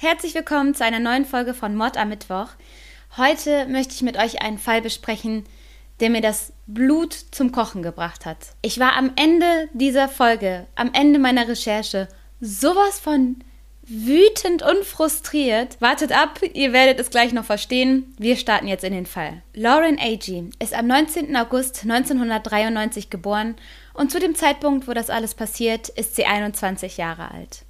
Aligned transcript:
herzlich 0.00 0.32
willkommen 0.36 0.76
zu 0.76 0.84
einer 0.84 1.00
neuen 1.00 1.24
Folge 1.24 1.54
von 1.54 1.74
Mord 1.74 1.96
am 1.96 2.10
Mittwoch. 2.10 2.50
Heute 3.16 3.66
möchte 3.66 3.94
ich 3.94 4.02
mit 4.02 4.16
euch 4.16 4.40
einen 4.40 4.58
Fall 4.58 4.80
besprechen, 4.80 5.42
der 5.98 6.08
mir 6.08 6.20
das 6.20 6.52
Blut 6.68 7.12
zum 7.32 7.50
Kochen 7.50 7.82
gebracht 7.82 8.24
hat. 8.24 8.38
Ich 8.62 8.78
war 8.78 8.96
am 8.96 9.10
Ende 9.16 9.68
dieser 9.72 10.08
Folge, 10.08 10.68
am 10.76 10.92
Ende 10.92 11.18
meiner 11.18 11.48
Recherche, 11.48 12.06
sowas 12.40 13.00
von 13.00 13.42
wütend 13.82 14.62
und 14.62 14.84
frustriert. 14.84 15.80
Wartet 15.80 16.12
ab, 16.12 16.42
ihr 16.52 16.72
werdet 16.72 17.00
es 17.00 17.10
gleich 17.10 17.32
noch 17.32 17.44
verstehen. 17.44 18.14
Wir 18.18 18.36
starten 18.36 18.68
jetzt 18.68 18.84
in 18.84 18.92
den 18.92 19.06
Fall. 19.06 19.42
Lauren 19.52 19.98
Agee 19.98 20.50
ist 20.60 20.74
am 20.74 20.86
19. 20.86 21.34
August 21.34 21.82
1993 21.82 23.10
geboren 23.10 23.56
und 23.94 24.12
zu 24.12 24.20
dem 24.20 24.36
Zeitpunkt, 24.36 24.86
wo 24.86 24.92
das 24.92 25.10
alles 25.10 25.34
passiert, 25.34 25.88
ist 25.88 26.14
sie 26.14 26.24
21 26.24 26.98
Jahre 26.98 27.32
alt. 27.32 27.64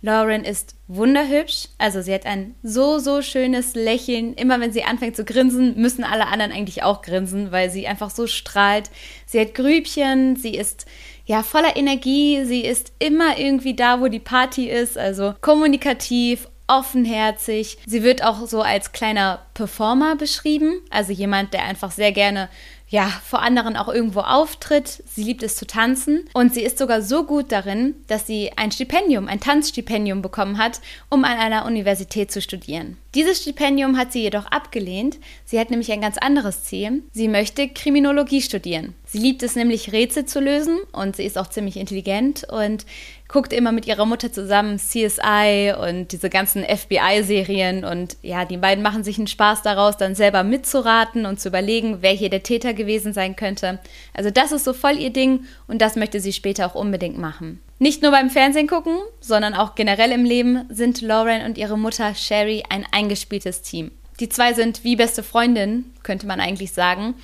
Lauren 0.00 0.44
ist 0.44 0.76
wunderhübsch, 0.86 1.68
also 1.76 2.02
sie 2.02 2.14
hat 2.14 2.24
ein 2.24 2.54
so, 2.62 2.98
so 2.98 3.20
schönes 3.20 3.74
Lächeln. 3.74 4.34
Immer 4.34 4.60
wenn 4.60 4.72
sie 4.72 4.84
anfängt 4.84 5.16
zu 5.16 5.24
grinsen, 5.24 5.80
müssen 5.80 6.04
alle 6.04 6.28
anderen 6.28 6.52
eigentlich 6.52 6.82
auch 6.82 7.02
grinsen, 7.02 7.50
weil 7.50 7.70
sie 7.70 7.88
einfach 7.88 8.10
so 8.10 8.26
strahlt. 8.26 8.90
Sie 9.26 9.40
hat 9.40 9.54
Grübchen, 9.54 10.36
sie 10.36 10.54
ist 10.54 10.86
ja 11.26 11.42
voller 11.42 11.76
Energie, 11.76 12.44
sie 12.44 12.62
ist 12.62 12.92
immer 13.00 13.38
irgendwie 13.38 13.74
da, 13.74 14.00
wo 14.00 14.08
die 14.08 14.20
Party 14.20 14.68
ist, 14.68 14.96
also 14.96 15.34
kommunikativ, 15.40 16.48
offenherzig. 16.68 17.78
Sie 17.86 18.02
wird 18.02 18.22
auch 18.22 18.46
so 18.46 18.62
als 18.62 18.92
kleiner 18.92 19.40
Performer 19.54 20.16
beschrieben, 20.16 20.80
also 20.90 21.12
jemand, 21.12 21.54
der 21.54 21.64
einfach 21.64 21.90
sehr 21.90 22.12
gerne 22.12 22.48
ja, 22.88 23.08
vor 23.24 23.42
anderen 23.42 23.76
auch 23.76 23.88
irgendwo 23.88 24.20
auftritt. 24.20 25.02
Sie 25.06 25.22
liebt 25.22 25.42
es 25.42 25.56
zu 25.56 25.66
tanzen 25.66 26.24
und 26.32 26.54
sie 26.54 26.62
ist 26.62 26.78
sogar 26.78 27.02
so 27.02 27.24
gut 27.24 27.52
darin, 27.52 27.94
dass 28.06 28.26
sie 28.26 28.52
ein 28.56 28.72
Stipendium, 28.72 29.28
ein 29.28 29.40
Tanzstipendium 29.40 30.22
bekommen 30.22 30.58
hat, 30.58 30.80
um 31.10 31.24
an 31.24 31.38
einer 31.38 31.66
Universität 31.66 32.32
zu 32.32 32.40
studieren. 32.40 32.96
Dieses 33.14 33.42
Stipendium 33.42 33.96
hat 33.98 34.12
sie 34.12 34.22
jedoch 34.22 34.46
abgelehnt. 34.46 35.18
Sie 35.44 35.58
hat 35.58 35.70
nämlich 35.70 35.90
ein 35.92 36.00
ganz 36.00 36.18
anderes 36.18 36.64
Ziel. 36.64 37.02
Sie 37.12 37.28
möchte 37.28 37.68
Kriminologie 37.68 38.42
studieren. 38.42 38.94
Sie 39.04 39.18
liebt 39.18 39.42
es 39.42 39.56
nämlich, 39.56 39.92
Rätsel 39.92 40.26
zu 40.26 40.40
lösen 40.40 40.78
und 40.92 41.16
sie 41.16 41.24
ist 41.24 41.38
auch 41.38 41.48
ziemlich 41.48 41.76
intelligent 41.76 42.44
und 42.44 42.84
guckt 43.28 43.52
immer 43.52 43.72
mit 43.72 43.86
ihrer 43.86 44.06
Mutter 44.06 44.32
zusammen 44.32 44.78
CSI 44.78 45.74
und 45.78 46.12
diese 46.12 46.30
ganzen 46.30 46.64
FBI-Serien 46.64 47.84
und 47.84 48.16
ja, 48.22 48.46
die 48.46 48.56
beiden 48.56 48.82
machen 48.82 49.04
sich 49.04 49.18
einen 49.18 49.26
Spaß 49.26 49.62
daraus, 49.62 49.98
dann 49.98 50.14
selber 50.14 50.42
mitzuraten 50.42 51.26
und 51.26 51.38
zu 51.38 51.50
überlegen, 51.50 51.98
wer 52.00 52.12
hier 52.12 52.30
der 52.30 52.42
Täter 52.42 52.72
gewesen 52.72 53.12
sein 53.12 53.36
könnte. 53.36 53.80
Also 54.14 54.30
das 54.30 54.52
ist 54.52 54.64
so 54.64 54.72
voll 54.72 54.98
ihr 54.98 55.10
Ding 55.10 55.44
und 55.66 55.82
das 55.82 55.94
möchte 55.94 56.20
sie 56.20 56.32
später 56.32 56.66
auch 56.66 56.74
unbedingt 56.74 57.18
machen. 57.18 57.60
Nicht 57.78 58.02
nur 58.02 58.10
beim 58.10 58.30
Fernsehen 58.30 58.66
gucken, 58.66 58.96
sondern 59.20 59.54
auch 59.54 59.74
generell 59.74 60.10
im 60.10 60.24
Leben 60.24 60.64
sind 60.70 61.02
Lauren 61.02 61.44
und 61.44 61.58
ihre 61.58 61.78
Mutter 61.78 62.14
Sherry 62.14 62.64
ein 62.70 62.86
eingespieltes 62.90 63.60
Team. 63.60 63.92
Die 64.20 64.28
zwei 64.28 64.54
sind 64.54 64.82
wie 64.82 64.96
beste 64.96 65.22
Freundinnen, 65.22 65.92
könnte 66.02 66.26
man 66.26 66.40
eigentlich 66.40 66.72
sagen 66.72 67.14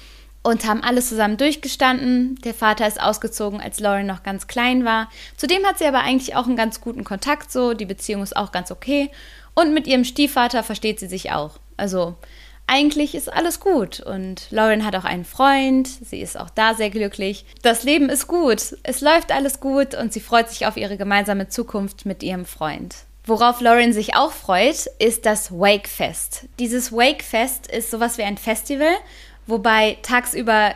und 0.45 0.67
haben 0.67 0.85
alles 0.85 1.09
zusammen 1.09 1.37
durchgestanden. 1.37 2.37
Der 2.45 2.55
Vater 2.55 2.87
ist 2.87 3.01
ausgezogen, 3.01 3.61
als 3.61 3.81
Lauren 3.81 4.07
noch 4.07 4.23
ganz 4.23 4.47
klein 4.47 4.85
war. 4.85 5.11
Zudem 5.37 5.65
hat 5.67 5.79
sie 5.79 5.87
aber 5.87 6.01
eigentlich 6.01 6.37
auch 6.37 6.47
einen 6.47 6.55
ganz 6.55 6.81
guten 6.81 7.03
Kontakt 7.03 7.51
so, 7.51 7.75
die 7.75 7.87
Beziehung 7.87 8.23
ist 8.23 8.37
auch 8.37 8.53
ganz 8.53 8.71
okay. 8.71 9.11
Und 9.55 9.75
mit 9.75 9.87
ihrem 9.87 10.05
Stiefvater 10.05 10.63
versteht 10.63 11.01
sie 11.01 11.09
sich 11.09 11.33
auch. 11.33 11.59
Also 11.77 12.15
eigentlich 12.67 13.15
ist 13.15 13.33
alles 13.33 13.59
gut 13.59 14.01
und 14.01 14.51
Lauren 14.51 14.85
hat 14.85 14.95
auch 14.97 15.05
einen 15.05 15.25
Freund, 15.25 15.89
sie 15.89 16.21
ist 16.21 16.39
auch 16.39 16.51
da 16.51 16.75
sehr 16.75 16.91
glücklich. 16.91 17.47
Das 17.63 17.83
Leben 17.83 18.09
ist 18.09 18.27
gut, 18.27 18.77
es 18.83 19.01
läuft 19.01 19.33
alles 19.33 19.61
gut 19.61 19.95
und 19.95 20.13
sie 20.13 20.21
freut 20.21 20.51
sich 20.51 20.67
auf 20.67 20.77
ihre 20.77 20.97
gemeinsame 20.97 21.49
Zukunft 21.49 22.05
mit 22.05 22.23
ihrem 22.23 22.45
Freund. 22.45 22.95
Worauf 23.27 23.63
Lauren 23.63 23.95
sich 23.95 24.17
auch 24.17 24.33
freut, 24.33 24.87
ist 24.99 25.25
das 25.25 25.51
Wakefest. 25.51 26.47
Dieses 26.59 26.93
Wakefest 26.93 27.67
ist 27.67 27.91
sowas 27.91 28.19
wie 28.19 28.23
ein 28.23 28.37
Festival, 28.37 28.93
wobei 29.47 29.99
tagsüber 30.03 30.75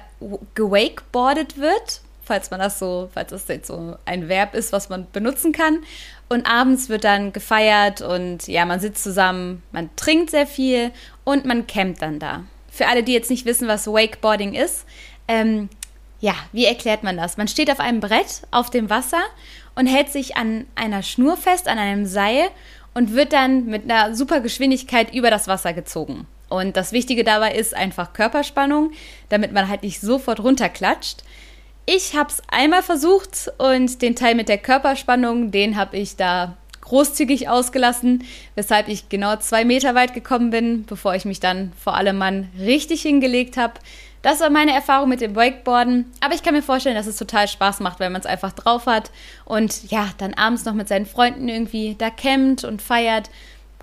gewakeboardet 0.54 1.58
wird, 1.58 2.00
falls 2.24 2.50
man 2.50 2.60
das 2.60 2.78
so, 2.78 3.10
falls 3.12 3.30
das 3.30 3.48
jetzt 3.48 3.68
so 3.68 3.96
ein 4.04 4.28
Verb 4.28 4.54
ist, 4.54 4.72
was 4.72 4.88
man 4.88 5.06
benutzen 5.12 5.52
kann. 5.52 5.78
Und 6.28 6.46
abends 6.46 6.88
wird 6.88 7.04
dann 7.04 7.32
gefeiert 7.32 8.02
und 8.02 8.48
ja, 8.48 8.66
man 8.66 8.80
sitzt 8.80 9.02
zusammen, 9.02 9.62
man 9.72 9.88
trinkt 9.96 10.30
sehr 10.30 10.46
viel 10.46 10.92
und 11.24 11.46
man 11.46 11.66
campt 11.66 12.02
dann 12.02 12.18
da. 12.18 12.44
Für 12.70 12.86
alle, 12.88 13.02
die 13.02 13.14
jetzt 13.14 13.30
nicht 13.30 13.46
wissen, 13.46 13.66
was 13.66 13.86
Wakeboarding 13.86 14.52
ist, 14.52 14.84
ähm, 15.26 15.70
ja, 16.20 16.34
wie 16.52 16.66
erklärt 16.66 17.02
man 17.02 17.16
das? 17.16 17.36
Man 17.36 17.48
steht 17.48 17.70
auf 17.70 17.80
einem 17.80 18.00
Brett 18.00 18.42
auf 18.50 18.70
dem 18.70 18.90
Wasser 18.90 19.22
und 19.74 19.86
hält 19.86 20.10
sich 20.10 20.36
an 20.36 20.66
einer 20.74 21.02
Schnur 21.02 21.36
fest, 21.36 21.68
an 21.68 21.78
einem 21.78 22.06
Seil 22.06 22.48
und 22.92 23.14
wird 23.14 23.32
dann 23.32 23.66
mit 23.66 23.84
einer 23.84 24.14
super 24.14 24.40
Geschwindigkeit 24.40 25.14
über 25.14 25.30
das 25.30 25.46
Wasser 25.48 25.72
gezogen. 25.72 26.26
Und 26.48 26.76
das 26.76 26.92
Wichtige 26.92 27.24
dabei 27.24 27.54
ist 27.54 27.74
einfach 27.74 28.12
Körperspannung, 28.12 28.92
damit 29.28 29.52
man 29.52 29.68
halt 29.68 29.82
nicht 29.82 30.00
sofort 30.00 30.40
runterklatscht. 30.40 31.22
Ich 31.84 32.16
habe 32.16 32.30
es 32.30 32.42
einmal 32.48 32.82
versucht 32.82 33.50
und 33.58 34.02
den 34.02 34.14
Teil 34.14 34.34
mit 34.34 34.48
der 34.48 34.58
Körperspannung, 34.58 35.50
den 35.50 35.76
habe 35.76 35.96
ich 35.96 36.16
da 36.16 36.56
großzügig 36.82 37.48
ausgelassen, 37.48 38.24
weshalb 38.54 38.88
ich 38.88 39.08
genau 39.08 39.36
zwei 39.36 39.64
Meter 39.64 39.94
weit 39.94 40.14
gekommen 40.14 40.50
bin, 40.50 40.84
bevor 40.86 41.14
ich 41.14 41.24
mich 41.24 41.40
dann 41.40 41.72
vor 41.78 41.94
allem 41.94 42.16
Mann 42.16 42.48
richtig 42.58 43.02
hingelegt 43.02 43.56
habe. 43.56 43.74
Das 44.22 44.40
war 44.40 44.50
meine 44.50 44.72
Erfahrung 44.72 45.08
mit 45.08 45.20
dem 45.20 45.36
Wakeboarden, 45.36 46.10
aber 46.20 46.34
ich 46.34 46.42
kann 46.42 46.54
mir 46.54 46.62
vorstellen, 46.62 46.96
dass 46.96 47.06
es 47.06 47.16
total 47.16 47.46
Spaß 47.46 47.80
macht, 47.80 48.00
wenn 48.00 48.12
man 48.12 48.20
es 48.20 48.26
einfach 48.26 48.52
drauf 48.52 48.86
hat 48.86 49.10
und 49.44 49.90
ja, 49.90 50.08
dann 50.18 50.34
abends 50.34 50.64
noch 50.64 50.74
mit 50.74 50.88
seinen 50.88 51.06
Freunden 51.06 51.48
irgendwie 51.48 51.94
da 51.96 52.10
campt 52.10 52.64
und 52.64 52.82
feiert. 52.82 53.30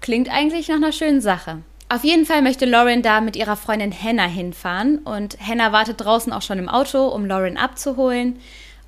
Klingt 0.02 0.30
eigentlich 0.30 0.68
nach 0.68 0.76
einer 0.76 0.92
schönen 0.92 1.22
Sache. 1.22 1.60
Auf 1.88 2.04
jeden 2.04 2.26
Fall 2.26 2.42
möchte 2.42 2.66
Lauren 2.66 3.04
da 3.04 3.22
mit 3.22 3.36
ihrer 3.36 3.56
Freundin 3.56 3.94
Hannah 3.94 4.28
hinfahren 4.28 5.00
und 5.00 5.38
Hannah 5.40 5.72
wartet 5.72 6.02
draußen 6.02 6.34
auch 6.34 6.42
schon 6.42 6.58
im 6.58 6.68
Auto, 6.68 7.08
um 7.08 7.26
Lauren 7.26 7.58
abzuholen. 7.58 8.40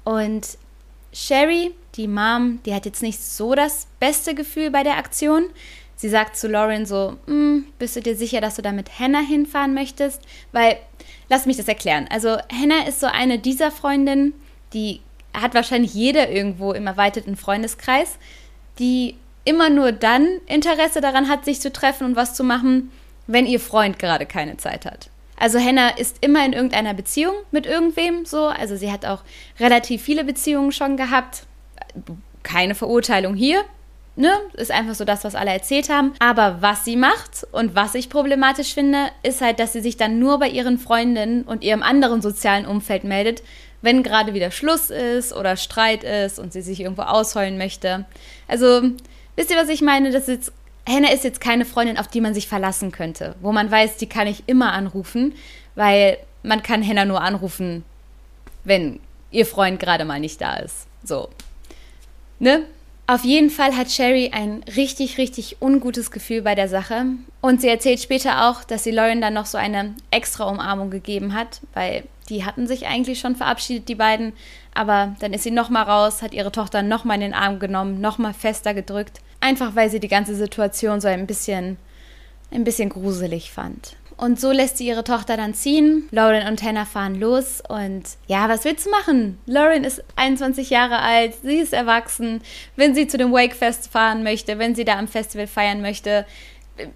Und 0.04 0.58
Sherry, 1.14 1.76
die 1.96 2.08
Mom, 2.08 2.60
die 2.66 2.74
hat 2.74 2.86
jetzt 2.86 3.04
nicht 3.04 3.22
so 3.22 3.54
das 3.54 3.88
beste 4.00 4.34
Gefühl 4.34 4.72
bei 4.72 4.82
der 4.82 4.98
Aktion. 4.98 5.46
Sie 5.96 6.10
sagt 6.10 6.38
zu 6.38 6.48
Lauren 6.48 6.88
so, 6.88 7.18
hm, 7.28 7.66
bist 7.78 7.96
du 7.96 8.02
dir 8.02 8.16
sicher, 8.16 8.42
dass 8.42 8.56
du 8.56 8.64
da 8.64 8.72
mit 8.72 9.00
Hannah 9.00 9.22
hinfahren 9.22 9.76
möchtest? 9.76 10.22
Weil, 10.52 10.78
lass 11.30 11.46
mich 11.46 11.58
das 11.58 11.68
erklären. 11.68 12.08
Also 12.10 12.38
Hannah 12.52 12.88
ist 12.88 13.00
so 13.00 13.08
eine 13.08 13.38
dieser 13.38 13.70
Freundinnen, 13.70 14.34
die 14.74 15.02
hat 15.34 15.54
wahrscheinlich 15.54 15.94
jeder 15.94 16.30
irgendwo 16.30 16.74
im 16.74 16.88
erweiterten 16.88 17.36
Freundeskreis, 17.36 18.18
die 18.80 19.16
immer 19.48 19.70
nur 19.70 19.92
dann 19.92 20.28
Interesse 20.46 21.00
daran 21.02 21.30
hat, 21.30 21.46
sich 21.46 21.62
zu 21.62 21.72
treffen 21.72 22.06
und 22.06 22.16
was 22.16 22.34
zu 22.34 22.44
machen, 22.44 22.92
wenn 23.28 23.46
ihr 23.46 23.60
Freund 23.60 23.98
gerade 23.98 24.26
keine 24.26 24.58
Zeit 24.58 24.86
hat. 24.86 25.10
Also 25.40 25.60
Hannah 25.60 25.90
ist 25.90 26.18
immer 26.22 26.44
in 26.46 26.54
irgendeiner 26.54 26.94
Beziehung 26.94 27.36
mit 27.52 27.66
irgendwem 27.66 28.26
so. 28.26 28.48
Also 28.48 28.76
sie 28.76 28.92
hat 28.92 29.06
auch 29.06 29.22
relativ 29.60 30.02
viele 30.02 30.24
Beziehungen 30.24 30.72
schon 30.72 30.98
gehabt. 30.98 31.44
Keine 32.44 32.76
Verurteilung 32.76 33.36
hier. 33.36 33.64
Ne? 34.16 34.32
Ist 34.54 34.72
einfach 34.72 34.96
so 34.96 35.06
das, 35.06 35.24
was 35.24 35.36
alle 35.36 35.52
erzählt 35.52 35.90
haben. 35.90 36.14
Aber 36.20 36.58
was 36.62 36.84
sie 36.86 36.96
macht 36.96 37.46
und 37.52 37.76
was 37.76 37.94
ich 37.94 38.10
problematisch 38.10 38.74
finde, 38.74 39.10
ist 39.22 39.42
halt, 39.42 39.60
dass 39.60 39.74
sie 39.74 39.82
sich 39.82 39.96
dann 39.96 40.18
nur 40.18 40.40
bei 40.40 40.50
ihren 40.50 40.80
Freundinnen 40.80 41.44
und 41.44 41.64
ihrem 41.64 41.84
anderen 41.84 42.24
sozialen 42.24 42.66
Umfeld 42.66 43.04
meldet, 43.04 43.44
wenn 43.84 44.02
gerade 44.02 44.34
wieder 44.34 44.50
Schluss 44.50 44.90
ist 44.90 45.34
oder 45.34 45.56
Streit 45.56 46.04
ist 46.04 46.40
und 46.40 46.52
sie 46.52 46.64
sich 46.64 46.80
irgendwo 46.80 47.04
ausheulen 47.04 47.60
möchte. 47.60 48.06
Also 48.48 48.82
Wisst 49.38 49.52
ihr, 49.52 49.58
was 49.58 49.70
ich 49.70 49.82
meine? 49.82 50.12
Das 50.12 50.28
ist 50.28 50.52
Hannah 50.88 51.12
ist 51.12 51.24
jetzt 51.24 51.42
keine 51.42 51.66
Freundin, 51.66 51.98
auf 51.98 52.08
die 52.08 52.22
man 52.22 52.34
sich 52.34 52.48
verlassen 52.48 52.92
könnte, 52.92 53.36
wo 53.42 53.52
man 53.52 53.70
weiß, 53.70 53.98
die 53.98 54.08
kann 54.08 54.26
ich 54.26 54.44
immer 54.48 54.72
anrufen, 54.72 55.36
weil 55.76 56.18
man 56.44 56.64
kann 56.64 56.86
Hannah 56.86 57.06
nur 57.06 57.22
anrufen, 57.22 57.84
wenn 58.64 59.00
ihr 59.32 59.46
Freund 59.46 59.80
gerade 59.80 60.06
mal 60.06 60.20
nicht 60.20 60.40
da 60.40 60.56
ist. 60.56 60.88
So. 61.04 61.30
Ne? 62.40 62.64
Auf 63.06 63.24
jeden 63.24 63.50
Fall 63.50 63.76
hat 63.76 63.92
Sherry 63.92 64.32
ein 64.34 64.64
richtig, 64.76 65.18
richtig 65.18 65.58
ungutes 65.62 66.12
Gefühl 66.12 66.42
bei 66.42 66.56
der 66.56 66.70
Sache. 66.70 67.06
Und 67.42 67.62
sie 67.62 67.70
erzählt 67.70 68.00
später 68.00 68.50
auch, 68.50 68.64
dass 68.64 68.84
sie 68.84 68.92
Lauren 68.92 69.22
dann 69.22 69.34
noch 69.34 69.46
so 69.46 69.58
eine 69.58 69.94
extra 70.12 70.46
Umarmung 70.46 70.90
gegeben 70.90 71.34
hat, 71.34 71.62
weil 71.74 72.04
die 72.30 72.46
hatten 72.46 72.68
sich 72.68 72.88
eigentlich 72.88 73.20
schon 73.20 73.36
verabschiedet, 73.36 73.88
die 73.90 73.96
beiden. 73.96 74.34
Aber 74.78 75.16
dann 75.20 75.34
ist 75.34 75.44
sie 75.44 75.52
nochmal 75.52 75.84
raus, 75.84 76.22
hat 76.22 76.34
ihre 76.34 76.52
Tochter 76.52 76.84
nochmal 76.84 77.16
in 77.16 77.22
den 77.22 77.34
Arm 77.34 77.58
genommen, 77.58 78.00
nochmal 78.00 78.34
fester 78.34 78.76
gedrückt. 78.76 79.22
Einfach 79.40 79.76
weil 79.76 79.90
sie 79.90 80.00
die 80.00 80.08
ganze 80.08 80.36
Situation 80.36 81.02
so 81.02 81.08
ein 81.08 81.26
bisschen 81.26 81.78
ein 82.52 82.64
bisschen 82.64 82.90
gruselig 82.90 83.52
fand. 83.52 83.98
Und 84.16 84.40
so 84.40 84.52
lässt 84.52 84.78
sie 84.78 84.88
ihre 84.88 85.04
Tochter 85.04 85.38
dann 85.38 85.54
ziehen. 85.54 86.08
Lauren 86.12 86.48
und 86.48 86.64
Hannah 86.64 86.86
fahren 86.86 87.20
los. 87.20 87.62
Und 87.68 88.04
ja, 88.28 88.50
was 88.50 88.66
willst 88.66 88.88
du 88.88 88.90
machen? 88.90 89.38
Lauren 89.46 89.84
ist 89.84 90.04
21 90.16 90.72
Jahre 90.72 91.00
alt, 91.00 91.36
sie 91.44 91.58
ist 91.58 91.74
erwachsen. 91.74 92.42
Wenn 92.76 92.96
sie 92.96 93.08
zu 93.08 93.18
dem 93.18 93.32
Wakefest 93.32 93.92
fahren 93.92 94.24
möchte, 94.24 94.58
wenn 94.58 94.74
sie 94.74 94.86
da 94.86 94.98
am 94.98 95.08
Festival 95.08 95.46
feiern 95.46 95.82
möchte, 95.82 96.26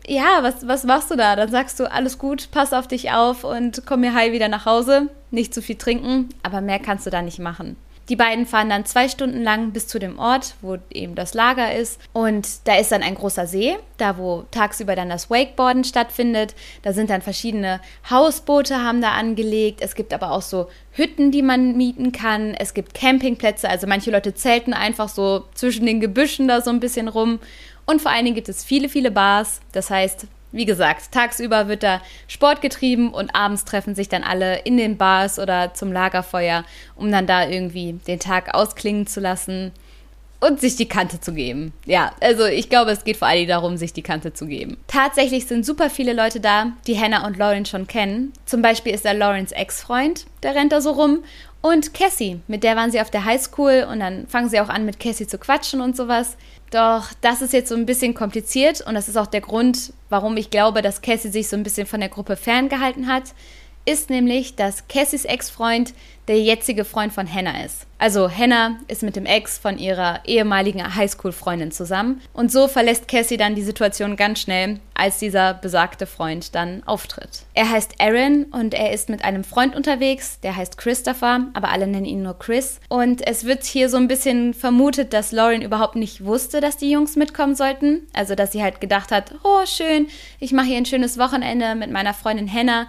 ja, 0.08 0.40
was, 0.42 0.68
was 0.68 0.84
machst 0.84 1.12
du 1.12 1.16
da? 1.16 1.36
Dann 1.36 1.50
sagst 1.50 1.80
du, 1.80 1.92
alles 1.92 2.18
gut, 2.18 2.50
pass 2.52 2.74
auf 2.74 2.88
dich 2.88 3.12
auf 3.12 3.44
und 3.44 3.84
komm 3.86 4.02
mir 4.02 4.14
heil 4.14 4.32
wieder 4.32 4.48
nach 4.48 4.66
Hause. 4.66 5.10
Nicht 5.32 5.54
zu 5.54 5.62
viel 5.62 5.78
trinken, 5.78 6.30
aber 6.44 6.62
mehr 6.62 6.80
kannst 6.80 7.06
du 7.06 7.10
da 7.10 7.22
nicht 7.22 7.40
machen. 7.40 7.78
Die 8.10 8.18
beiden 8.18 8.46
fahren 8.46 8.70
dann 8.70 8.84
zwei 8.84 9.08
Stunden 9.08 9.42
lang 9.42 9.72
bis 9.72 9.88
zu 9.88 9.98
dem 9.98 10.20
Ort, 10.20 10.56
wo 10.62 10.78
eben 10.92 11.16
das 11.16 11.34
Lager 11.34 11.74
ist. 11.74 11.98
Und 12.12 12.68
da 12.68 12.76
ist 12.76 12.92
dann 12.92 13.04
ein 13.04 13.16
großer 13.16 13.48
See, 13.48 13.78
da 13.98 14.18
wo 14.18 14.44
tagsüber 14.52 14.98
dann 14.98 15.08
das 15.08 15.30
Wakeboarden 15.30 15.86
stattfindet. 15.86 16.54
Da 16.82 16.92
sind 16.92 17.10
dann 17.10 17.22
verschiedene 17.22 17.80
Hausboote 18.10 18.84
haben 18.84 19.02
da 19.02 19.12
angelegt. 19.12 19.80
Es 19.82 19.96
gibt 19.96 20.14
aber 20.14 20.32
auch 20.32 20.42
so 20.42 20.68
Hütten, 20.92 21.32
die 21.32 21.42
man 21.42 21.78
mieten 21.78 22.12
kann. 22.12 22.54
Es 22.54 22.74
gibt 22.74 22.94
Campingplätze. 22.94 23.70
Also 23.70 23.88
manche 23.88 24.12
Leute 24.12 24.34
zelten 24.34 24.74
einfach 24.74 25.08
so 25.08 25.46
zwischen 25.54 25.86
den 25.86 26.02
Gebüschen 26.02 26.50
da 26.50 26.60
so 26.60 26.70
ein 26.70 26.82
bisschen 26.82 27.08
rum. 27.08 27.40
Und 27.92 28.02
vor 28.02 28.12
allen 28.12 28.24
Dingen 28.24 28.36
gibt 28.36 28.48
es 28.48 28.64
viele, 28.64 28.88
viele 28.88 29.12
Bars. 29.12 29.60
Das 29.74 29.90
heißt, 29.90 30.26
wie 30.54 30.64
gesagt, 30.64 31.12
tagsüber 31.12 31.68
wird 31.68 31.84
da 31.84 32.02
Sport 32.30 32.62
getrieben 32.62 33.14
und 33.14 33.36
abends 33.36 33.66
treffen 33.66 33.96
sich 33.96 34.08
dann 34.08 34.24
alle 34.24 34.60
in 34.60 34.78
den 34.78 34.96
Bars 34.96 35.40
oder 35.40 35.74
zum 35.74 35.92
Lagerfeuer, 35.92 36.64
um 36.96 37.12
dann 37.12 37.28
da 37.28 37.50
irgendwie 37.50 38.00
den 38.08 38.20
Tag 38.20 38.54
ausklingen 38.54 39.08
zu 39.08 39.20
lassen 39.20 39.74
und 40.40 40.62
sich 40.62 40.78
die 40.78 40.88
Kante 40.88 41.20
zu 41.20 41.34
geben. 41.34 41.74
Ja, 41.86 42.14
also 42.22 42.46
ich 42.46 42.70
glaube, 42.70 42.92
es 42.92 43.04
geht 43.04 43.18
vor 43.18 43.28
allem 43.28 43.50
darum, 43.50 43.76
sich 43.76 43.92
die 43.92 44.02
Kante 44.02 44.34
zu 44.34 44.48
geben. 44.48 44.78
Tatsächlich 44.88 45.46
sind 45.46 45.66
super 45.66 45.90
viele 45.90 46.14
Leute 46.14 46.40
da, 46.40 46.72
die 46.88 46.98
Hannah 46.98 47.28
und 47.28 47.38
Lauren 47.38 47.66
schon 47.66 47.88
kennen. 47.88 48.32
Zum 48.46 48.62
Beispiel 48.62 48.94
ist 48.94 49.04
da 49.04 49.12
Laurens 49.12 49.52
Ex-Freund, 49.52 50.26
der 50.44 50.56
rennt 50.56 50.72
da 50.72 50.80
so 50.80 50.92
rum. 50.92 51.24
Und 51.62 51.94
Cassie, 51.94 52.42
mit 52.48 52.64
der 52.64 52.76
waren 52.76 52.92
sie 52.92 53.02
auf 53.02 53.12
der 53.12 53.24
Highschool 53.24 53.86
und 53.90 54.00
dann 54.00 54.26
fangen 54.28 54.50
sie 54.50 54.60
auch 54.60 54.70
an, 54.70 54.86
mit 54.86 55.00
Cassie 55.00 55.28
zu 55.28 55.38
quatschen 55.38 55.80
und 55.80 55.96
sowas. 55.96 56.36
Doch 56.72 57.10
das 57.22 57.42
ist 57.42 57.54
jetzt 57.54 57.70
so 57.70 57.76
ein 57.76 57.86
bisschen 57.86 58.14
kompliziert 58.14 58.82
und 58.82 58.96
das 58.96 59.08
ist 59.08 59.18
auch 59.18 59.28
der 59.28 59.42
Grund, 59.42 59.94
warum 60.10 60.38
ich 60.38 60.50
glaube, 60.50 60.82
dass 60.82 61.02
Cassie 61.02 61.30
sich 61.30 61.50
so 61.50 61.56
ein 61.56 61.64
bisschen 61.64 61.86
von 61.86 62.00
der 62.00 62.10
Gruppe 62.10 62.36
ferngehalten 62.36 63.08
hat 63.08 63.34
ist 63.86 64.10
nämlich, 64.10 64.56
dass 64.56 64.88
Cassies 64.88 65.26
Ex-Freund 65.26 65.94
der 66.28 66.40
jetzige 66.40 66.86
Freund 66.86 67.12
von 67.12 67.32
Hannah 67.32 67.66
ist. 67.66 67.88
Also 67.98 68.32
Hannah 68.32 68.80
ist 68.88 69.04
mit 69.04 69.16
dem 69.16 69.26
Ex 69.26 69.58
von 69.58 69.78
ihrer 69.78 70.22
ehemaligen 70.26 70.96
Highschool-Freundin 70.96 71.72
zusammen 71.72 72.22
und 72.34 72.52
so 72.52 72.68
verlässt 72.68 73.08
Cassie 73.08 73.38
dann 73.38 73.54
die 73.54 73.62
Situation 73.62 74.16
ganz 74.16 74.40
schnell, 74.40 74.80
als 74.94 75.20
dieser 75.20 75.54
besagte 75.54 76.06
Freund 76.06 76.56
dann 76.56 76.84
auftritt. 76.86 77.44
Er 77.54 77.70
heißt 77.70 78.00
Aaron 78.00 78.46
und 78.46 78.74
er 78.74 78.92
ist 78.92 79.10
mit 79.10 79.24
einem 79.24 79.44
Freund 79.44 79.76
unterwegs, 79.76 80.40
der 80.42 80.56
heißt 80.56 80.78
Christopher, 80.78 81.48
aber 81.54 81.70
alle 81.70 81.86
nennen 81.86 82.06
ihn 82.06 82.24
nur 82.24 82.40
Chris. 82.40 82.80
Und 82.88 83.28
es 83.28 83.46
wird 83.46 83.64
hier 83.66 83.90
so 83.90 83.98
ein 83.98 84.08
bisschen 84.08 84.54
vermutet, 84.54 85.14
dass 85.14 85.32
Lauren 85.32 85.62
überhaupt 85.62 85.96
nicht 85.96 86.24
wusste, 86.24 86.62
dass 86.62 86.78
die 86.78 86.90
Jungs 86.90 87.16
mitkommen 87.16 87.56
sollten. 87.56 88.08
Also 88.14 88.36
dass 88.36 88.52
sie 88.52 88.64
halt 88.64 88.82
gedacht 88.82 89.12
hat, 89.12 89.36
oh 89.44 89.66
schön, 89.66 90.08
ich 90.40 90.54
mache 90.54 90.68
hier 90.68 90.78
ein 90.78 90.86
schönes 90.86 91.18
Wochenende 91.18 91.76
mit 91.76 91.92
meiner 91.92 92.14
Freundin 92.14 92.52
Hannah 92.52 92.88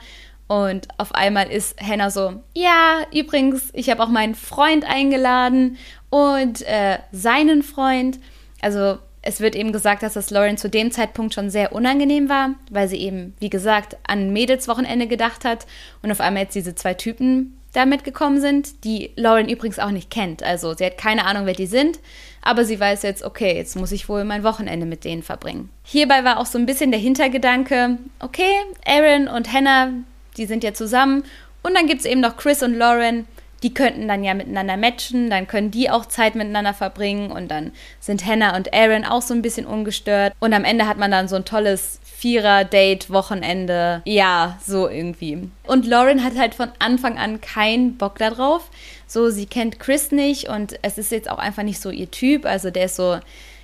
und 0.52 0.86
auf 0.98 1.14
einmal 1.14 1.50
ist 1.50 1.80
Hannah 1.80 2.10
so, 2.10 2.42
ja, 2.54 3.06
übrigens, 3.10 3.70
ich 3.72 3.88
habe 3.88 4.02
auch 4.02 4.10
meinen 4.10 4.34
Freund 4.34 4.84
eingeladen 4.84 5.78
und 6.10 6.60
äh, 6.68 6.98
seinen 7.10 7.62
Freund. 7.62 8.18
Also 8.60 8.98
es 9.22 9.40
wird 9.40 9.56
eben 9.56 9.72
gesagt, 9.72 10.02
dass 10.02 10.12
das 10.12 10.28
Lauren 10.28 10.58
zu 10.58 10.68
dem 10.68 10.90
Zeitpunkt 10.90 11.32
schon 11.32 11.48
sehr 11.48 11.72
unangenehm 11.72 12.28
war, 12.28 12.50
weil 12.70 12.86
sie 12.86 12.98
eben, 12.98 13.32
wie 13.38 13.48
gesagt, 13.48 13.96
an 14.06 14.34
Mädelswochenende 14.34 15.06
gedacht 15.06 15.46
hat 15.46 15.66
und 16.02 16.12
auf 16.12 16.20
einmal 16.20 16.42
jetzt 16.42 16.54
diese 16.54 16.74
zwei 16.74 16.92
Typen 16.92 17.58
da 17.72 17.86
mitgekommen 17.86 18.38
sind, 18.38 18.84
die 18.84 19.12
Lauren 19.16 19.48
übrigens 19.48 19.78
auch 19.78 19.90
nicht 19.90 20.10
kennt. 20.10 20.42
Also 20.42 20.74
sie 20.74 20.84
hat 20.84 20.98
keine 20.98 21.24
Ahnung, 21.24 21.46
wer 21.46 21.54
die 21.54 21.64
sind, 21.64 21.98
aber 22.42 22.66
sie 22.66 22.78
weiß 22.78 23.04
jetzt, 23.04 23.22
okay, 23.22 23.56
jetzt 23.56 23.74
muss 23.74 23.90
ich 23.90 24.06
wohl 24.10 24.24
mein 24.24 24.44
Wochenende 24.44 24.84
mit 24.84 25.04
denen 25.04 25.22
verbringen. 25.22 25.70
Hierbei 25.82 26.24
war 26.24 26.38
auch 26.38 26.44
so 26.44 26.58
ein 26.58 26.66
bisschen 26.66 26.90
der 26.90 27.00
Hintergedanke, 27.00 27.96
okay, 28.20 28.52
Aaron 28.84 29.28
und 29.28 29.50
Hannah, 29.50 29.92
die 30.36 30.46
sind 30.46 30.64
ja 30.64 30.74
zusammen. 30.74 31.24
Und 31.62 31.74
dann 31.74 31.86
gibt 31.86 32.00
es 32.00 32.06
eben 32.06 32.20
noch 32.20 32.36
Chris 32.36 32.62
und 32.62 32.74
Lauren, 32.74 33.26
die 33.62 33.72
könnten 33.72 34.08
dann 34.08 34.24
ja 34.24 34.34
miteinander 34.34 34.76
matchen, 34.76 35.30
dann 35.30 35.46
können 35.46 35.70
die 35.70 35.88
auch 35.88 36.06
Zeit 36.06 36.34
miteinander 36.34 36.74
verbringen 36.74 37.30
und 37.30 37.48
dann 37.48 37.70
sind 38.00 38.26
Hannah 38.26 38.56
und 38.56 38.74
Aaron 38.74 39.04
auch 39.04 39.22
so 39.22 39.34
ein 39.34 39.42
bisschen 39.42 39.66
ungestört. 39.66 40.34
Und 40.40 40.52
am 40.52 40.64
Ende 40.64 40.88
hat 40.88 40.98
man 40.98 41.12
dann 41.12 41.28
so 41.28 41.36
ein 41.36 41.44
tolles 41.44 42.00
Vierer-Date-Wochenende. 42.02 44.02
Ja, 44.04 44.58
so 44.64 44.88
irgendwie. 44.88 45.48
Und 45.66 45.86
Lauren 45.86 46.24
hat 46.24 46.36
halt 46.36 46.54
von 46.54 46.70
Anfang 46.78 47.18
an 47.18 47.40
keinen 47.40 47.96
Bock 47.96 48.18
darauf. 48.18 48.68
So, 49.06 49.30
sie 49.30 49.46
kennt 49.46 49.78
Chris 49.78 50.12
nicht 50.12 50.48
und 50.48 50.78
es 50.82 50.98
ist 50.98 51.12
jetzt 51.12 51.30
auch 51.30 51.38
einfach 51.38 51.62
nicht 51.62 51.80
so 51.80 51.90
ihr 51.90 52.10
Typ. 52.10 52.46
Also 52.46 52.70
der 52.70 52.86
ist 52.86 52.96
so, 52.96 53.18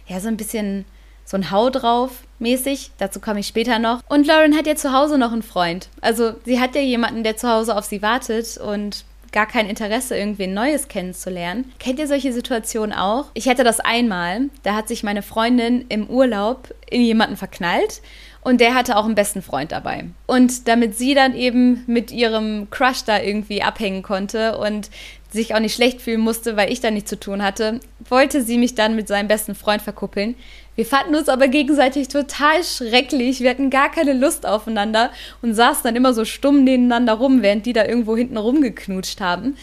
ja, 0.07 0.21
so 0.21 0.29
ein 0.29 0.37
bisschen 0.37 0.85
so 1.29 1.37
ein 1.37 1.51
Hau 1.51 1.69
drauf 1.69 2.23
mäßig. 2.39 2.93
Dazu 2.99 3.21
komme 3.21 3.41
ich 3.41 3.47
später 3.47 3.79
noch. 3.79 4.01
Und 4.09 4.27
Lauren 4.27 4.57
hat 4.57 4.67
ja 4.67 4.77
zu 4.77 4.93
Hause 4.93 5.19
noch 5.19 5.33
einen 5.33 5.43
Freund. 5.43 5.89
Also 6.01 6.35
sie 6.45 6.59
hat 6.59 6.75
ja 6.75 6.81
jemanden, 6.81 7.23
der 7.23 7.37
zu 7.37 7.49
Hause 7.49 7.77
auf 7.77 7.85
sie 7.85 8.01
wartet 8.01 8.57
und 8.57 9.05
gar 9.31 9.47
kein 9.47 9.69
Interesse, 9.69 10.17
irgendwen 10.17 10.55
Neues 10.55 10.89
kennenzulernen. 10.89 11.71
Kennt 11.79 11.99
ihr 11.99 12.07
solche 12.07 12.33
Situationen 12.33 12.97
auch? 12.97 13.27
Ich 13.35 13.47
hatte 13.47 13.63
das 13.63 13.79
einmal. 13.79 14.49
Da 14.63 14.75
hat 14.75 14.89
sich 14.89 15.03
meine 15.03 15.21
Freundin 15.21 15.85
im 15.91 16.09
Urlaub 16.09 16.75
in 16.89 17.03
jemanden 17.03 17.37
verknallt 17.37 18.01
und 18.41 18.63
der 18.63 18.75
hatte 18.75 18.97
auch 18.97 19.05
einen 19.05 19.15
besten 19.15 19.43
Freund 19.43 19.73
dabei. 19.73 20.07
Und 20.27 20.67
damit 20.67 20.97
sie 20.97 21.15
dann 21.15 21.35
eben 21.35 21.85
mit 21.87 22.11
ihrem 22.11 22.71
Crush 22.71 23.05
da 23.05 23.21
irgendwie 23.21 23.63
abhängen 23.63 24.03
konnte 24.03 24.57
und 24.57 24.89
sich 25.31 25.55
auch 25.55 25.61
nicht 25.61 25.75
schlecht 25.75 26.01
fühlen 26.01 26.21
musste, 26.21 26.57
weil 26.57 26.73
ich 26.73 26.81
da 26.81 26.91
nichts 26.91 27.11
zu 27.11 27.21
tun 27.21 27.43
hatte, 27.43 27.81
wollte 28.09 28.43
sie 28.43 28.57
mich 28.57 28.75
dann 28.75 28.97
mit 28.97 29.09
seinem 29.09 29.29
besten 29.29 29.55
Freund 29.55 29.83
verkuppeln. 29.83 30.37
Wir 30.79 30.87
fanden 30.87 31.17
uns 31.17 31.29
aber 31.29 31.49
gegenseitig 31.49 32.07
total 32.07 32.63
schrecklich. 32.63 33.41
Wir 33.41 33.51
hatten 33.51 33.69
gar 33.69 33.91
keine 33.91 34.13
Lust 34.13 34.47
aufeinander 34.47 35.11
und 35.43 35.53
saßen 35.53 35.83
dann 35.83 35.97
immer 35.97 36.15
so 36.15 36.25
stumm 36.25 36.63
nebeneinander 36.63 37.15
rum, 37.15 37.43
während 37.43 37.67
die 37.67 37.73
da 37.73 37.85
irgendwo 37.85 38.17
hinten 38.17 38.37
rumgeknutscht 38.37 39.21
haben. 39.21 39.57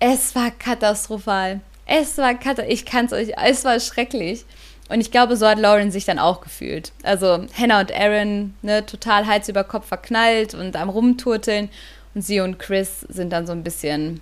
Es 0.00 0.34
war 0.34 0.50
katastrophal. 0.50 1.60
Es 1.86 2.18
war 2.18 2.34
katastrophal. 2.34 2.72
Ich 2.74 2.84
kann 2.84 3.06
es 3.06 3.14
euch. 3.14 3.30
Es 3.42 3.64
war 3.64 3.80
schrecklich. 3.80 4.44
Und 4.90 5.00
ich 5.00 5.10
glaube, 5.10 5.38
so 5.38 5.48
hat 5.48 5.58
Lauren 5.58 5.90
sich 5.90 6.04
dann 6.04 6.18
auch 6.18 6.42
gefühlt. 6.42 6.92
Also 7.04 7.46
Hannah 7.58 7.80
und 7.80 7.90
Aaron, 7.90 8.52
ne, 8.60 8.84
total 8.84 9.26
Hals 9.26 9.48
über 9.48 9.64
Kopf 9.64 9.86
verknallt 9.86 10.52
und 10.52 10.76
am 10.76 10.90
Rumturteln. 10.90 11.70
Und 12.14 12.20
sie 12.20 12.40
und 12.40 12.58
Chris 12.58 13.00
sind 13.08 13.32
dann 13.32 13.46
so 13.46 13.52
ein 13.52 13.64
bisschen 13.64 14.20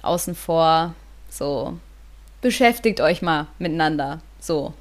außen 0.00 0.34
vor. 0.34 0.94
So, 1.28 1.78
beschäftigt 2.40 3.02
euch 3.02 3.20
mal 3.20 3.48
miteinander. 3.58 4.22
So. 4.40 4.72